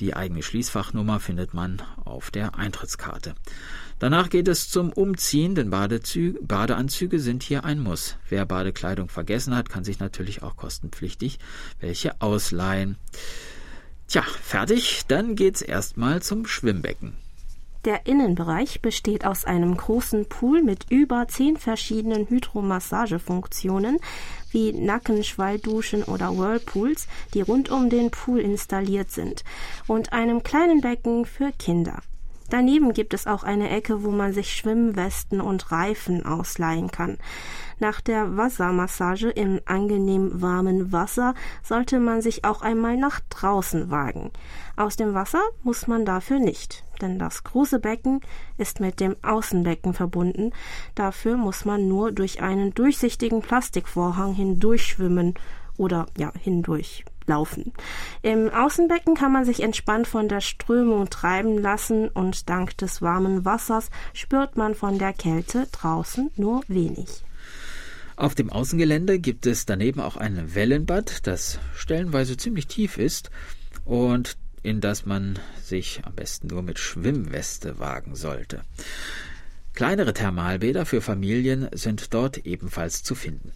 Die 0.00 0.14
eigene 0.14 0.42
Schließfachnummer 0.42 1.20
findet 1.20 1.54
man 1.54 1.80
auf 2.04 2.30
der 2.30 2.56
Eintrittskarte. 2.56 3.34
Danach 4.00 4.28
geht 4.28 4.48
es 4.48 4.68
zum 4.68 4.92
Umziehen, 4.92 5.54
denn 5.54 5.70
Badezü 5.70 6.34
Badeanzüge 6.42 7.20
sind 7.20 7.42
hier 7.42 7.64
ein 7.64 7.80
Muss. 7.80 8.16
Wer 8.28 8.44
Badekleidung 8.44 9.08
vergessen 9.08 9.54
hat, 9.54 9.68
kann 9.68 9.84
sich 9.84 10.00
natürlich 10.00 10.42
auch 10.42 10.56
kostenpflichtig 10.56 11.38
welche 11.80 12.20
ausleihen. 12.20 12.96
Tja, 14.08 14.22
fertig, 14.22 15.02
dann 15.08 15.36
geht's 15.36 15.62
erstmal 15.62 16.22
zum 16.22 16.46
Schwimmbecken. 16.46 17.16
Der 17.84 18.06
Innenbereich 18.06 18.80
besteht 18.80 19.26
aus 19.26 19.44
einem 19.44 19.76
großen 19.76 20.26
Pool 20.26 20.62
mit 20.62 20.90
über 20.90 21.28
zehn 21.28 21.58
verschiedenen 21.58 22.26
Hydromassagefunktionen 22.30 23.98
wie 24.50 24.72
Nackenschwallduschen 24.72 26.02
oder 26.04 26.34
Whirlpools, 26.38 27.08
die 27.34 27.42
rund 27.42 27.70
um 27.70 27.90
den 27.90 28.10
Pool 28.10 28.40
installiert 28.40 29.10
sind, 29.10 29.44
und 29.86 30.14
einem 30.14 30.42
kleinen 30.42 30.80
Becken 30.80 31.26
für 31.26 31.52
Kinder. 31.52 32.00
Daneben 32.48 32.94
gibt 32.94 33.12
es 33.12 33.26
auch 33.26 33.42
eine 33.42 33.68
Ecke, 33.68 34.02
wo 34.02 34.10
man 34.10 34.32
sich 34.32 34.54
Schwimmwesten 34.54 35.42
und 35.42 35.70
Reifen 35.70 36.24
ausleihen 36.24 36.90
kann. 36.90 37.18
Nach 37.78 38.00
der 38.00 38.36
Wassermassage 38.36 39.30
im 39.30 39.60
angenehm 39.66 40.40
warmen 40.40 40.92
Wasser 40.92 41.34
sollte 41.62 41.98
man 42.00 42.22
sich 42.22 42.44
auch 42.44 42.62
einmal 42.62 42.96
nach 42.96 43.20
draußen 43.30 43.90
wagen. 43.90 44.30
Aus 44.76 44.96
dem 44.96 45.14
Wasser 45.14 45.42
muss 45.62 45.86
man 45.86 46.04
dafür 46.04 46.38
nicht, 46.38 46.84
denn 47.00 47.18
das 47.18 47.44
große 47.44 47.78
Becken 47.78 48.20
ist 48.58 48.80
mit 48.80 49.00
dem 49.00 49.16
Außenbecken 49.22 49.94
verbunden. 49.94 50.52
Dafür 50.94 51.36
muss 51.36 51.64
man 51.64 51.88
nur 51.88 52.12
durch 52.12 52.42
einen 52.42 52.74
durchsichtigen 52.74 53.40
Plastikvorhang 53.40 54.34
hindurchschwimmen 54.34 55.34
oder 55.76 56.06
ja 56.16 56.32
hindurch 56.40 57.04
laufen. 57.26 57.72
Im 58.22 58.50
Außenbecken 58.50 59.14
kann 59.14 59.32
man 59.32 59.44
sich 59.44 59.62
entspannt 59.62 60.06
von 60.06 60.28
der 60.28 60.40
Strömung 60.40 61.08
treiben 61.10 61.58
lassen 61.58 62.08
und 62.08 62.48
dank 62.48 62.76
des 62.78 63.02
warmen 63.02 63.44
Wassers 63.44 63.90
spürt 64.12 64.56
man 64.56 64.74
von 64.74 64.98
der 64.98 65.12
Kälte 65.12 65.66
draußen 65.72 66.30
nur 66.36 66.62
wenig. 66.68 67.24
Auf 68.16 68.34
dem 68.36 68.50
Außengelände 68.50 69.18
gibt 69.18 69.44
es 69.46 69.66
daneben 69.66 70.00
auch 70.00 70.16
ein 70.16 70.54
Wellenbad, 70.54 71.26
das 71.26 71.58
stellenweise 71.74 72.36
ziemlich 72.36 72.68
tief 72.68 72.96
ist 72.96 73.30
und 73.84 74.36
in 74.62 74.80
das 74.80 75.04
man 75.04 75.38
sich 75.62 76.00
am 76.04 76.14
besten 76.14 76.46
nur 76.46 76.62
mit 76.62 76.78
Schwimmweste 76.78 77.78
wagen 77.80 78.14
sollte. 78.14 78.62
Kleinere 79.74 80.14
Thermalbäder 80.14 80.86
für 80.86 81.00
Familien 81.00 81.68
sind 81.72 82.14
dort 82.14 82.38
ebenfalls 82.38 83.02
zu 83.02 83.16
finden. 83.16 83.52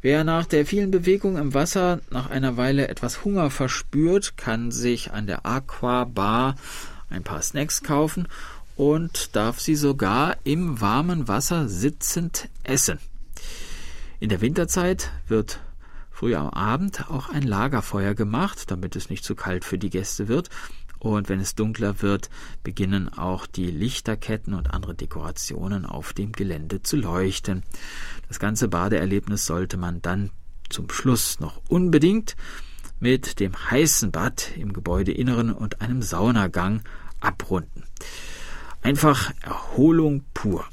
Wer 0.00 0.22
nach 0.22 0.46
der 0.46 0.64
vielen 0.64 0.92
Bewegung 0.92 1.36
im 1.36 1.52
Wasser 1.52 2.00
nach 2.10 2.30
einer 2.30 2.56
Weile 2.56 2.86
etwas 2.86 3.24
Hunger 3.24 3.50
verspürt, 3.50 4.36
kann 4.36 4.70
sich 4.70 5.10
an 5.10 5.26
der 5.26 5.44
Aqua 5.44 6.04
Bar 6.04 6.54
ein 7.10 7.24
paar 7.24 7.42
Snacks 7.42 7.82
kaufen 7.82 8.28
und 8.76 9.34
darf 9.34 9.58
sie 9.58 9.74
sogar 9.74 10.36
im 10.44 10.80
warmen 10.80 11.26
Wasser 11.26 11.68
sitzend 11.68 12.48
essen. 12.62 13.00
In 14.20 14.30
der 14.30 14.40
Winterzeit 14.40 15.12
wird 15.28 15.60
früh 16.10 16.34
am 16.34 16.48
Abend 16.48 17.08
auch 17.08 17.28
ein 17.28 17.44
Lagerfeuer 17.44 18.14
gemacht, 18.14 18.68
damit 18.70 18.96
es 18.96 19.10
nicht 19.10 19.24
zu 19.24 19.36
kalt 19.36 19.64
für 19.64 19.78
die 19.78 19.90
Gäste 19.90 20.26
wird. 20.26 20.50
Und 20.98 21.28
wenn 21.28 21.38
es 21.38 21.54
dunkler 21.54 22.02
wird, 22.02 22.28
beginnen 22.64 23.08
auch 23.08 23.46
die 23.46 23.70
Lichterketten 23.70 24.54
und 24.54 24.74
andere 24.74 24.96
Dekorationen 24.96 25.86
auf 25.86 26.12
dem 26.12 26.32
Gelände 26.32 26.82
zu 26.82 26.96
leuchten. 26.96 27.62
Das 28.26 28.40
ganze 28.40 28.66
Badeerlebnis 28.66 29.46
sollte 29.46 29.76
man 29.76 30.02
dann 30.02 30.30
zum 30.68 30.90
Schluss 30.90 31.38
noch 31.38 31.62
unbedingt 31.68 32.34
mit 32.98 33.38
dem 33.38 33.52
heißen 33.70 34.10
Bad 34.10 34.50
im 34.56 34.72
Gebäudeinneren 34.72 35.52
und 35.52 35.80
einem 35.80 36.02
Saunagang 36.02 36.82
abrunden. 37.20 37.84
Einfach 38.82 39.32
Erholung 39.42 40.24
pur. 40.34 40.64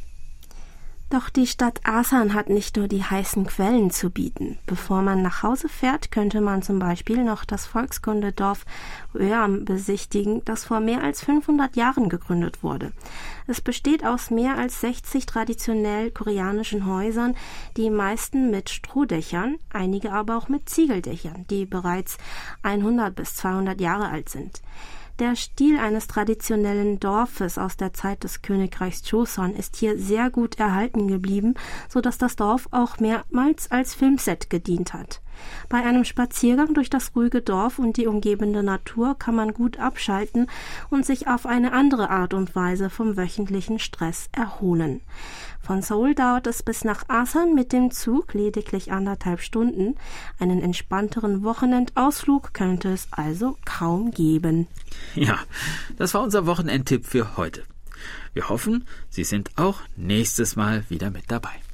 Doch 1.16 1.30
die 1.30 1.48
Stadt 1.48 1.80
Asan 1.86 2.34
hat 2.34 2.50
nicht 2.50 2.76
nur 2.76 2.90
die 2.90 3.02
heißen 3.02 3.46
Quellen 3.46 3.90
zu 3.90 4.10
bieten. 4.10 4.58
Bevor 4.66 5.02
man 5.02 5.22
nach 5.22 5.44
Hause 5.44 5.70
fährt, 5.70 6.12
könnte 6.12 6.42
man 6.42 6.62
zum 6.62 6.78
Beispiel 6.78 7.24
noch 7.24 7.46
das 7.46 7.66
Volkskundedorf 7.66 8.66
Öam 9.16 9.64
besichtigen, 9.64 10.42
das 10.44 10.66
vor 10.66 10.82
mehr 10.82 11.02
als 11.02 11.24
500 11.24 11.78
Jahren 11.78 12.10
gegründet 12.10 12.64
wurde. 12.64 12.92
Es 13.48 13.62
besteht 13.62 14.06
aus 14.06 14.30
mehr 14.30 14.58
als 14.58 14.82
60 14.82 15.26
traditionell 15.26 16.12
koreanischen 16.12 16.86
Häusern, 16.86 17.34
die 17.78 17.90
meisten 17.90 18.52
mit 18.52 18.70
Strohdächern, 18.70 19.56
einige 19.72 20.12
aber 20.12 20.36
auch 20.36 20.50
mit 20.50 20.68
Ziegeldächern, 20.68 21.46
die 21.50 21.66
bereits 21.66 22.18
100 22.64 23.16
bis 23.16 23.36
200 23.36 23.80
Jahre 23.80 24.10
alt 24.10 24.28
sind. 24.28 24.62
Der 25.20 25.38
Stil 25.38 25.78
eines 25.78 26.08
traditionellen 26.08 27.00
Dorfes 27.00 27.58
aus 27.58 27.78
der 27.78 27.94
Zeit 27.94 28.26
des 28.26 28.42
Königreichs 28.42 29.10
Joseon 29.10 29.56
ist 29.56 29.78
hier 29.78 29.98
sehr 29.98 30.30
gut 30.30 30.60
erhalten 30.60 31.08
geblieben, 31.08 31.54
so 31.88 32.02
dass 32.02 32.18
das 32.18 32.36
Dorf 32.36 32.68
auch 32.72 33.00
mehrmals 33.00 33.72
als 33.72 33.96
Filmset 33.96 34.50
gedient 34.50 34.94
hat. 34.94 35.22
Bei 35.70 35.84
einem 35.84 36.04
Spaziergang 36.04 36.74
durch 36.74 36.90
das 36.90 37.16
ruhige 37.16 37.42
Dorf 37.42 37.80
und 37.80 37.98
die 37.98 38.08
umgebende 38.08 38.64
Natur 38.64 39.18
kann 39.18 39.36
man 39.36 39.54
gut 39.54 39.80
abschalten 39.80 40.48
und 40.90 41.06
sich 41.06 41.28
auf 41.28 41.46
eine 41.46 41.74
andere 41.74 42.10
Art 42.10 42.34
und 42.34 42.56
Weise 42.56 42.90
vom 42.90 43.18
wöchentlichen 43.18 43.80
Stress 43.80 44.30
erholen. 44.32 45.02
Von 45.62 45.82
Seoul 45.82 46.14
dauert 46.14 46.46
es 46.46 46.62
bis 46.62 46.84
nach 46.84 47.06
Asan 47.08 47.56
mit 47.56 47.74
dem 47.74 47.90
Zug 47.90 48.36
lediglich 48.36 48.92
anderthalb 48.92 49.42
Stunden. 49.42 49.96
Einen 50.40 50.62
entspannteren 50.62 51.44
Wochenendausflug 51.44 52.54
könnte 52.54 52.90
es 52.90 53.08
also 53.10 53.58
kaum 53.66 54.12
geben. 54.12 54.68
Ja, 55.16 55.40
das 55.98 56.14
war 56.14 56.22
unser 56.22 56.46
Wochenendtipp 56.46 57.06
für 57.06 57.36
heute. 57.38 57.64
Wir 58.34 58.50
hoffen, 58.50 58.86
Sie 59.10 59.24
sind 59.24 59.52
auch 59.56 59.82
nächstes 59.96 60.56
Mal 60.56 60.84
wieder 60.90 61.10
mit 61.10 61.24
dabei. 61.30 61.65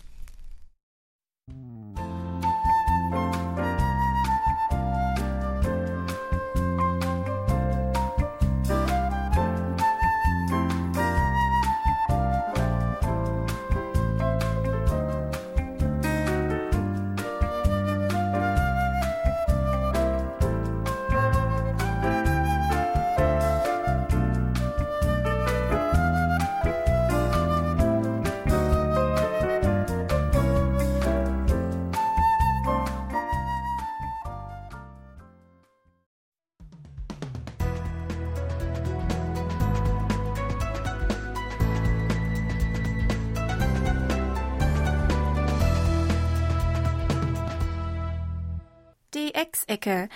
DX-Ecke. 49.61 50.09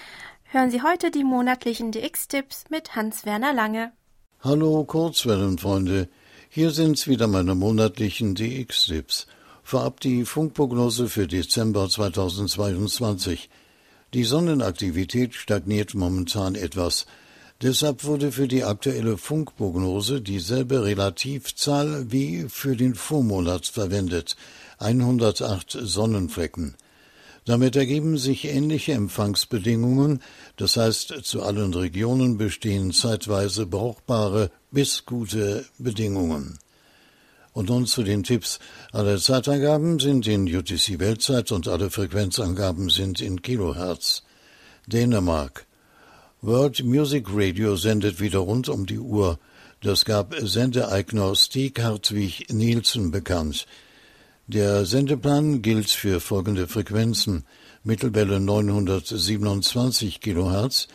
Hören 0.46 0.72
Sie 0.72 0.82
heute 0.82 1.12
die 1.12 1.24
monatlichen 1.24 1.92
DX-Tipps 1.92 2.66
mit 2.70 2.96
Hans-Werner 2.96 3.54
Lange. 3.54 3.92
Hallo 4.42 4.84
Kurzwellenfreunde, 4.84 6.08
hier 6.50 6.72
sind's 6.72 7.08
wieder 7.08 7.28
meine 7.28 7.56
monatlichen 7.56 8.36
DX-Tipps. 8.36 9.28
Vorab 9.64 10.00
die 10.00 10.26
Funkprognose 10.26 11.10
für 11.10 11.28
Dezember 11.28 11.90
2022. 11.90 13.50
Die 14.14 14.24
Sonnenaktivität 14.24 15.34
stagniert 15.34 15.96
momentan 15.96 16.56
etwas. 16.56 17.06
Deshalb 17.62 18.04
wurde 18.04 18.32
für 18.32 18.48
die 18.48 18.64
aktuelle 18.64 19.18
Funkprognose 19.18 20.22
dieselbe 20.22 20.84
Relativzahl 20.84 22.12
wie 22.12 22.46
für 22.50 22.76
den 22.76 22.96
Vormonat 22.96 23.66
verwendet. 23.66 24.36
108 24.78 25.78
Sonnenflecken. 25.82 26.76
Damit 27.46 27.76
ergeben 27.76 28.18
sich 28.18 28.46
ähnliche 28.46 28.94
Empfangsbedingungen, 28.94 30.22
das 30.58 30.78
heißt 30.78 31.14
zu 31.24 31.44
allen 31.44 31.74
Regionen 31.76 32.38
bestehen 32.38 32.92
zeitweise 32.92 33.68
brauchbare 33.68 34.50
bis 34.72 35.06
gute 35.06 35.66
Bedingungen. 35.78 36.58
Und 37.54 37.70
nun 37.70 37.86
zu 37.86 38.04
den 38.04 38.24
Tipps. 38.24 38.60
Alle 38.92 39.18
Zeitangaben 39.20 40.00
sind 40.00 40.28
in 40.28 40.54
UTC 40.54 41.00
Weltzeit 41.00 41.52
und 41.52 41.68
alle 41.68 41.90
Frequenzangaben 41.90 42.90
sind 42.90 43.22
in 43.22 43.42
Kilohertz. 43.42 44.24
Dänemark. 44.88 45.66
World 46.42 46.84
Music 46.84 47.28
Radio 47.30 47.76
sendet 47.76 48.20
wieder 48.20 48.40
rund 48.40 48.70
um 48.70 48.86
die 48.86 49.00
Uhr. 49.00 49.40
Das 49.82 50.04
gab 50.04 50.36
Sendeeigner 50.36 51.34
Stieg 51.36 51.82
Hartwig 51.82 52.52
Nielsen 52.52 53.12
bekannt. 53.12 53.68
Der 54.48 54.86
Sendeplan 54.86 55.64
gilt 55.64 55.90
für 55.90 56.20
folgende 56.20 56.68
Frequenzen: 56.68 57.46
Mittelwelle 57.84 58.40
927 58.40 60.22
kHz 60.22 60.88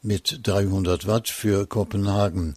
mit 0.00 0.40
300 0.42 1.06
Watt 1.06 1.28
für 1.28 1.66
Kopenhagen 1.66 2.54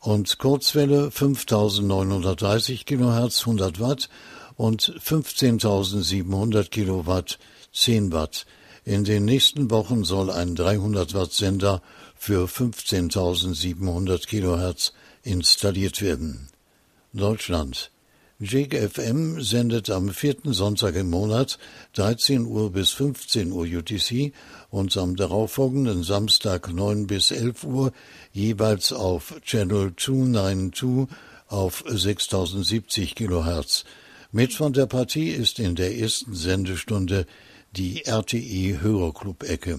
und 0.00 0.40
Kurzwelle 0.40 1.12
5930 1.12 2.86
kHz 2.86 3.40
100 3.42 3.78
Watt 3.78 4.08
und 4.56 4.92
15700 4.98 6.72
Kilowatt 6.72 7.38
10 7.72 8.10
Watt. 8.10 8.46
In 8.84 9.04
den 9.04 9.24
nächsten 9.24 9.70
Wochen 9.70 10.02
soll 10.02 10.32
ein 10.32 10.56
300 10.56 11.14
Watt 11.14 11.32
Sender 11.32 11.82
für 12.16 12.46
15.700 12.46 14.26
Kilohertz 14.26 14.92
installiert 15.22 16.02
werden. 16.02 16.48
Deutschland 17.12 17.92
Jig 18.44 18.74
FM 18.74 19.40
sendet 19.40 19.88
am 19.88 20.10
vierten 20.10 20.52
Sonntag 20.52 20.96
im 20.96 21.08
Monat 21.08 21.58
13 21.94 22.44
Uhr 22.44 22.70
bis 22.70 22.90
15 22.90 23.50
Uhr 23.50 23.64
UTC 23.64 24.34
und 24.68 24.94
am 24.98 25.16
darauffolgenden 25.16 26.02
Samstag 26.02 26.70
9 26.70 27.06
bis 27.06 27.30
11 27.30 27.64
Uhr 27.64 27.92
jeweils 28.34 28.92
auf 28.92 29.34
Channel 29.40 29.94
292 29.96 31.08
auf 31.48 31.84
6070 31.86 33.14
kHz. 33.14 33.86
Mit 34.30 34.52
von 34.52 34.74
der 34.74 34.86
Partie 34.86 35.30
ist 35.30 35.58
in 35.58 35.74
der 35.74 35.96
ersten 35.96 36.34
Sendestunde 36.34 37.24
die 37.72 38.04
RTI 38.04 38.76
Hörerclub-Ecke. 38.78 39.78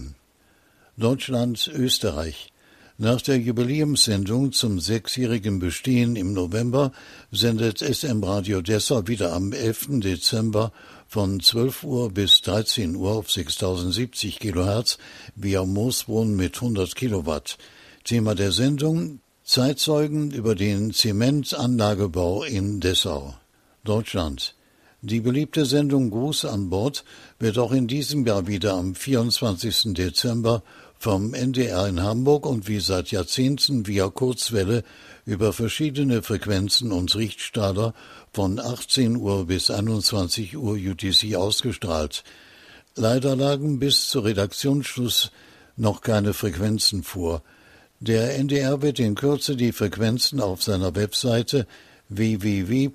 Deutschland, 0.97 1.67
Österreich. 1.71 2.51
Nach 2.97 3.21
der 3.21 3.37
Jubiläumssendung 3.37 4.53
zum 4.53 4.79
sechsjährigen 4.79 5.59
Bestehen 5.59 6.15
im 6.15 6.31
November 6.31 6.93
sendet 7.29 7.79
SM 7.79 8.23
Radio 8.23 8.61
Dessau 8.61 9.05
wieder 9.05 9.33
am 9.33 9.51
11. 9.51 9.99
Dezember 9.99 10.71
von 11.05 11.41
12 11.41 11.83
Uhr 11.83 12.09
bis 12.09 12.41
13 12.43 12.95
Uhr 12.95 13.11
auf 13.11 13.29
6070 13.29 14.39
Kilohertz 14.39 14.97
via 15.35 15.65
Moosbrunn 15.65 16.37
mit 16.37 16.55
100 16.55 16.95
Kilowatt. 16.95 17.57
Thema 18.05 18.33
der 18.33 18.53
Sendung 18.53 19.19
Zeitzeugen 19.43 20.31
über 20.31 20.55
den 20.55 20.93
Zementanlagebau 20.93 22.45
in 22.45 22.79
Dessau. 22.79 23.35
Deutschland. 23.83 24.55
Die 25.01 25.19
beliebte 25.19 25.65
Sendung 25.65 26.09
Gruß 26.09 26.45
an 26.45 26.69
Bord 26.69 27.03
wird 27.39 27.57
auch 27.59 27.73
in 27.73 27.87
diesem 27.87 28.25
Jahr 28.25 28.47
wieder 28.47 28.73
am 28.73 28.95
24. 28.95 29.93
Dezember 29.93 30.63
vom 30.99 31.33
NDR 31.33 31.87
in 31.87 32.01
Hamburg 32.01 32.45
und 32.45 32.67
wie 32.67 32.79
seit 32.79 33.11
Jahrzehnten 33.11 33.87
via 33.87 34.09
Kurzwelle 34.09 34.83
über 35.25 35.53
verschiedene 35.53 36.21
Frequenzen 36.21 36.91
und 36.91 37.15
Richtstrahler 37.15 37.93
von 38.33 38.59
18 38.59 39.15
Uhr 39.17 39.47
bis 39.47 39.69
21 39.69 40.57
Uhr 40.57 40.73
UTC 40.73 41.35
ausgestrahlt. 41.35 42.23
Leider 42.95 43.35
lagen 43.35 43.79
bis 43.79 44.07
zu 44.07 44.19
Redaktionsschluss 44.19 45.31
noch 45.77 46.01
keine 46.01 46.33
Frequenzen 46.33 47.03
vor. 47.03 47.43
Der 47.99 48.35
NDR 48.37 48.81
wird 48.81 48.99
in 48.99 49.15
Kürze 49.15 49.55
die 49.55 49.71
Frequenzen 49.71 50.39
auf 50.41 50.63
seiner 50.63 50.95
Webseite 50.95 51.65
www.ndr.de 52.09 52.85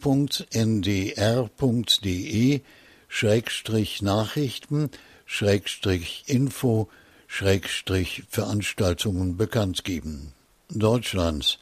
Schrägstrich 3.09 4.03
Nachrichten 4.03 4.91
Schrägstrich 5.27 6.25
Info 6.27 6.89
Schrägstrich 7.33 8.25
Veranstaltungen 8.29 9.37
bekannt 9.37 9.85
geben. 9.85 10.33
Deutschland 10.69 11.61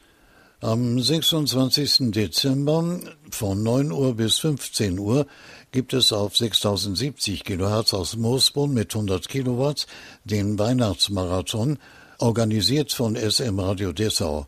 am 0.60 0.98
26. 0.98 2.10
Dezember 2.10 2.98
von 3.30 3.62
9 3.62 3.92
Uhr 3.92 4.16
bis 4.16 4.38
15 4.38 4.98
Uhr 4.98 5.26
gibt 5.70 5.92
es 5.92 6.10
auf 6.10 6.38
6070 6.38 7.44
kHz 7.44 7.92
aus 7.92 8.16
Moosbrunn 8.16 8.72
mit 8.72 8.94
100 8.94 9.28
Kilowatt 9.28 9.86
den 10.24 10.58
Weihnachtsmarathon, 10.58 11.78
organisiert 12.18 12.94
von 12.94 13.14
SM 13.14 13.60
Radio 13.60 13.92
Dessau. 13.92 14.46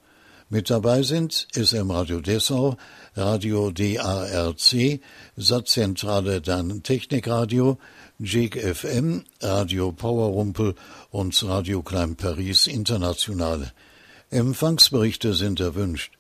Mit 0.49 0.71
dabei 0.71 1.03
sind 1.03 1.49
SM 1.53 1.91
Radio 1.91 2.23
Dessau, 2.23 2.79
Radio 3.17 3.71
DARC, 3.73 5.01
Satzzentrale 5.37 6.41
dann 6.41 6.83
Technikradio, 6.83 7.79
JIG 8.21 8.57
FM, 8.75 9.25
Radio 9.43 9.91
Powerrumpel 9.91 10.75
und 11.11 11.43
Radio 11.43 11.83
Klein 11.83 12.15
Paris 12.15 12.69
International. 12.69 13.73
Empfangsberichte 14.31 15.35
sind 15.35 15.59
erwünscht. 15.59 16.13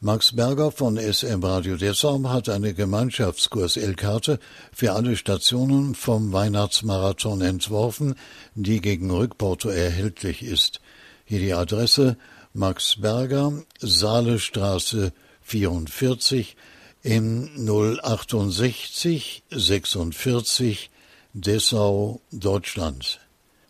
Max 0.00 0.34
Berger 0.34 0.70
von 0.70 0.96
SM 0.96 1.42
Radio 1.42 1.76
Dessau 1.76 2.22
hat 2.28 2.48
eine 2.48 2.72
Gemeinschaftskurs-L-Karte 2.72 4.38
für 4.72 4.92
alle 4.92 5.16
Stationen 5.16 5.94
vom 5.94 6.32
Weihnachtsmarathon 6.32 7.42
entworfen, 7.42 8.14
die 8.54 8.80
gegen 8.80 9.10
Rückporto 9.10 9.68
erhältlich 9.68 10.42
ist. 10.42 10.80
Hier 11.24 11.40
die 11.40 11.52
Adresse 11.52 12.16
Max 12.54 13.00
Berger, 13.00 13.52
Saalestraße 13.80 15.12
44 15.48 16.56
in 17.02 17.48
068 17.56 19.42
46 19.50 20.90
Dessau, 21.32 22.20
Deutschland. 22.30 23.20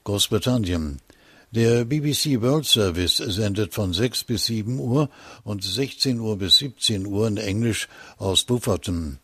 Großbritannien 0.05 1.01
der 1.51 1.85
BBC 1.85 2.43
World 2.43 2.67
Service 2.67 3.17
sendet 3.17 3.73
von 3.73 3.95
6 3.95 4.25
bis 4.25 4.47
7 4.47 4.79
Uhr 4.79 5.09
und 5.45 5.65
16 5.65 6.21
Uhr 6.21 6.37
bis 6.37 6.59
17 6.59 7.07
Uhr 7.07 7.27
in 7.27 7.39
Englisch 7.39 7.89
aus 8.19 8.45
Bufferton. 8.45 9.19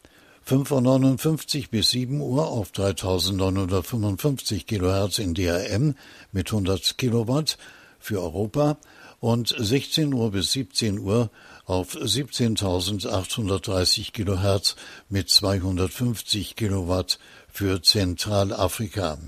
5.59 0.48 1.58
Uhr 1.58 1.64
bis 1.70 1.90
7 1.90 2.20
Uhr 2.20 2.48
auf 2.48 2.70
3955 2.72 4.66
Kilohertz 4.66 5.18
in 5.18 5.34
DRM 5.34 5.96
mit 6.32 6.48
100 6.48 6.96
Kilowatt 6.96 7.58
für 7.98 8.22
Europa 8.22 8.78
und 9.20 9.54
16 9.58 10.12
Uhr 10.12 10.30
bis 10.30 10.52
17 10.52 10.98
Uhr 10.98 11.30
auf 11.64 11.94
17.830 11.94 14.12
Kilohertz 14.12 14.76
mit 15.08 15.30
250 15.30 16.56
Kilowatt 16.56 17.18
für 17.48 17.80
Zentralafrika. 17.82 19.18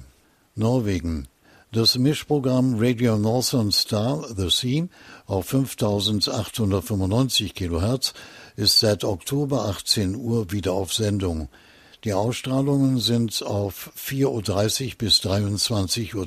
Norwegen 0.54 1.28
das 1.72 1.98
Mischprogramm 1.98 2.76
Radio 2.78 3.18
Northern 3.18 3.72
Star 3.72 4.24
The 4.34 4.48
Sea 4.48 4.86
auf 5.26 5.48
5895 5.48 7.54
kHz 7.54 8.14
ist 8.54 8.78
seit 8.78 9.02
Oktober 9.04 9.66
18 9.66 10.14
Uhr 10.14 10.52
wieder 10.52 10.72
auf 10.72 10.94
Sendung. 10.94 11.50
Die 12.04 12.14
Ausstrahlungen 12.14 12.98
sind 12.98 13.42
auf 13.42 13.90
4.30 13.98 14.86
Uhr 14.86 14.92
bis 14.96 15.20
23.10 15.20 16.14
Uhr 16.14 16.26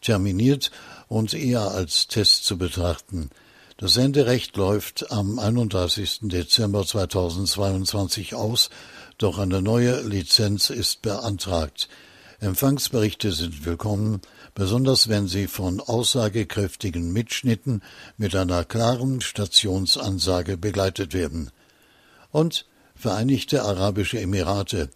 terminiert 0.00 0.72
und 1.08 1.34
eher 1.34 1.70
als 1.70 2.08
Test 2.08 2.44
zu 2.44 2.58
betrachten. 2.58 3.30
Das 3.76 3.94
Senderecht 3.94 4.56
läuft 4.56 5.10
am 5.10 5.40
31. 5.40 6.20
Dezember 6.22 6.86
2022 6.86 8.36
aus, 8.36 8.70
doch 9.18 9.38
eine 9.38 9.62
neue 9.62 10.00
Lizenz 10.02 10.70
ist 10.70 11.02
beantragt. 11.02 11.88
Empfangsberichte 12.38 13.32
sind 13.32 13.66
willkommen 13.66 14.20
besonders 14.54 15.08
wenn 15.08 15.26
sie 15.26 15.48
von 15.48 15.80
aussagekräftigen 15.80 17.12
Mitschnitten 17.12 17.82
mit 18.16 18.36
einer 18.36 18.64
klaren 18.64 19.20
Stationsansage 19.20 20.56
begleitet 20.56 21.12
werden. 21.12 21.50
Und 22.30 22.66
Vereinigte 22.94 23.64
Arabische 23.64 24.20
Emirate. 24.20 24.88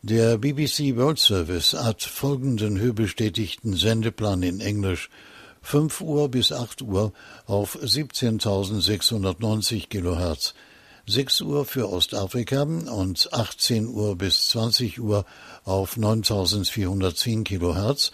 Der 0.00 0.38
BBC 0.38 0.96
World 0.96 1.18
Service 1.18 1.74
hat 1.74 2.02
folgenden 2.02 2.78
höchstbestätigten 2.78 3.76
Sendeplan 3.76 4.42
in 4.42 4.60
Englisch 4.60 5.10
5 5.62 6.00
Uhr 6.00 6.28
bis 6.28 6.52
8 6.52 6.82
Uhr 6.82 7.12
auf 7.46 7.76
17.690 7.76 9.88
kHz, 9.88 10.54
6 11.06 11.40
Uhr 11.40 11.64
für 11.64 11.90
Ostafrika 11.90 12.62
und 12.62 13.32
18 13.32 13.88
Uhr 13.88 14.16
bis 14.16 14.48
20 14.48 15.00
Uhr 15.00 15.24
auf 15.64 15.96
9.410 15.96 17.44
kHz 17.44 18.12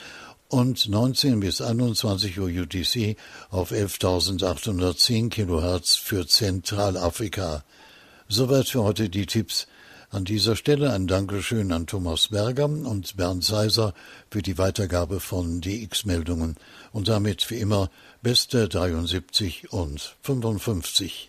und 0.48 0.88
19 0.88 1.40
bis 1.40 1.60
21 1.60 2.40
Uhr 2.40 2.48
UTC 2.48 3.16
auf 3.50 3.72
11.810 3.72 5.28
Kilohertz 5.28 5.96
für 5.96 6.26
Zentralafrika. 6.26 7.64
Soweit 8.28 8.68
für 8.68 8.82
heute 8.82 9.08
die 9.08 9.26
Tipps. 9.26 9.66
An 10.10 10.24
dieser 10.24 10.56
Stelle 10.56 10.92
ein 10.94 11.06
Dankeschön 11.06 11.70
an 11.70 11.86
Thomas 11.86 12.28
Berger 12.28 12.64
und 12.64 13.16
Bernd 13.18 13.44
Seiser 13.44 13.92
für 14.30 14.40
die 14.40 14.56
Weitergabe 14.56 15.20
von 15.20 15.60
DX-Meldungen 15.60 16.56
und 16.92 17.08
damit 17.08 17.50
wie 17.50 17.58
immer 17.58 17.90
beste 18.22 18.70
73 18.70 19.70
und 19.70 20.16
55. 20.22 21.28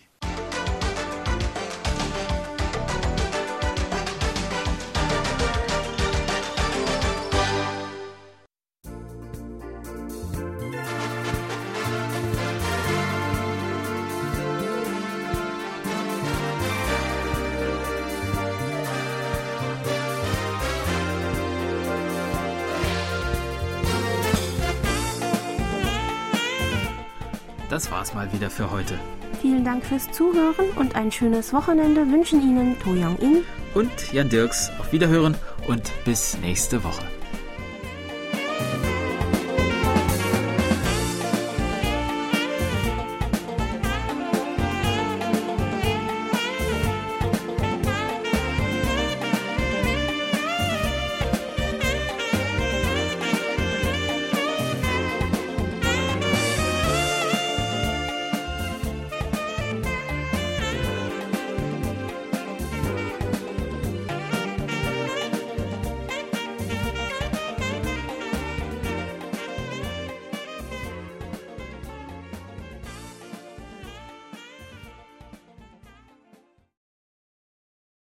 das 27.80 27.90
war's 27.90 28.12
mal 28.12 28.30
wieder 28.34 28.50
für 28.50 28.70
heute. 28.70 28.98
Vielen 29.40 29.64
Dank 29.64 29.82
fürs 29.86 30.10
Zuhören 30.10 30.68
und 30.76 30.96
ein 30.96 31.10
schönes 31.10 31.54
Wochenende 31.54 32.06
wünschen 32.10 32.42
Ihnen 32.42 32.78
To 32.80 32.90
Young 32.90 33.16
In 33.18 33.42
und 33.74 34.12
Jan 34.12 34.28
Dirks. 34.28 34.70
Auf 34.78 34.92
Wiederhören 34.92 35.34
und 35.66 35.90
bis 36.04 36.36
nächste 36.42 36.84
Woche. 36.84 37.02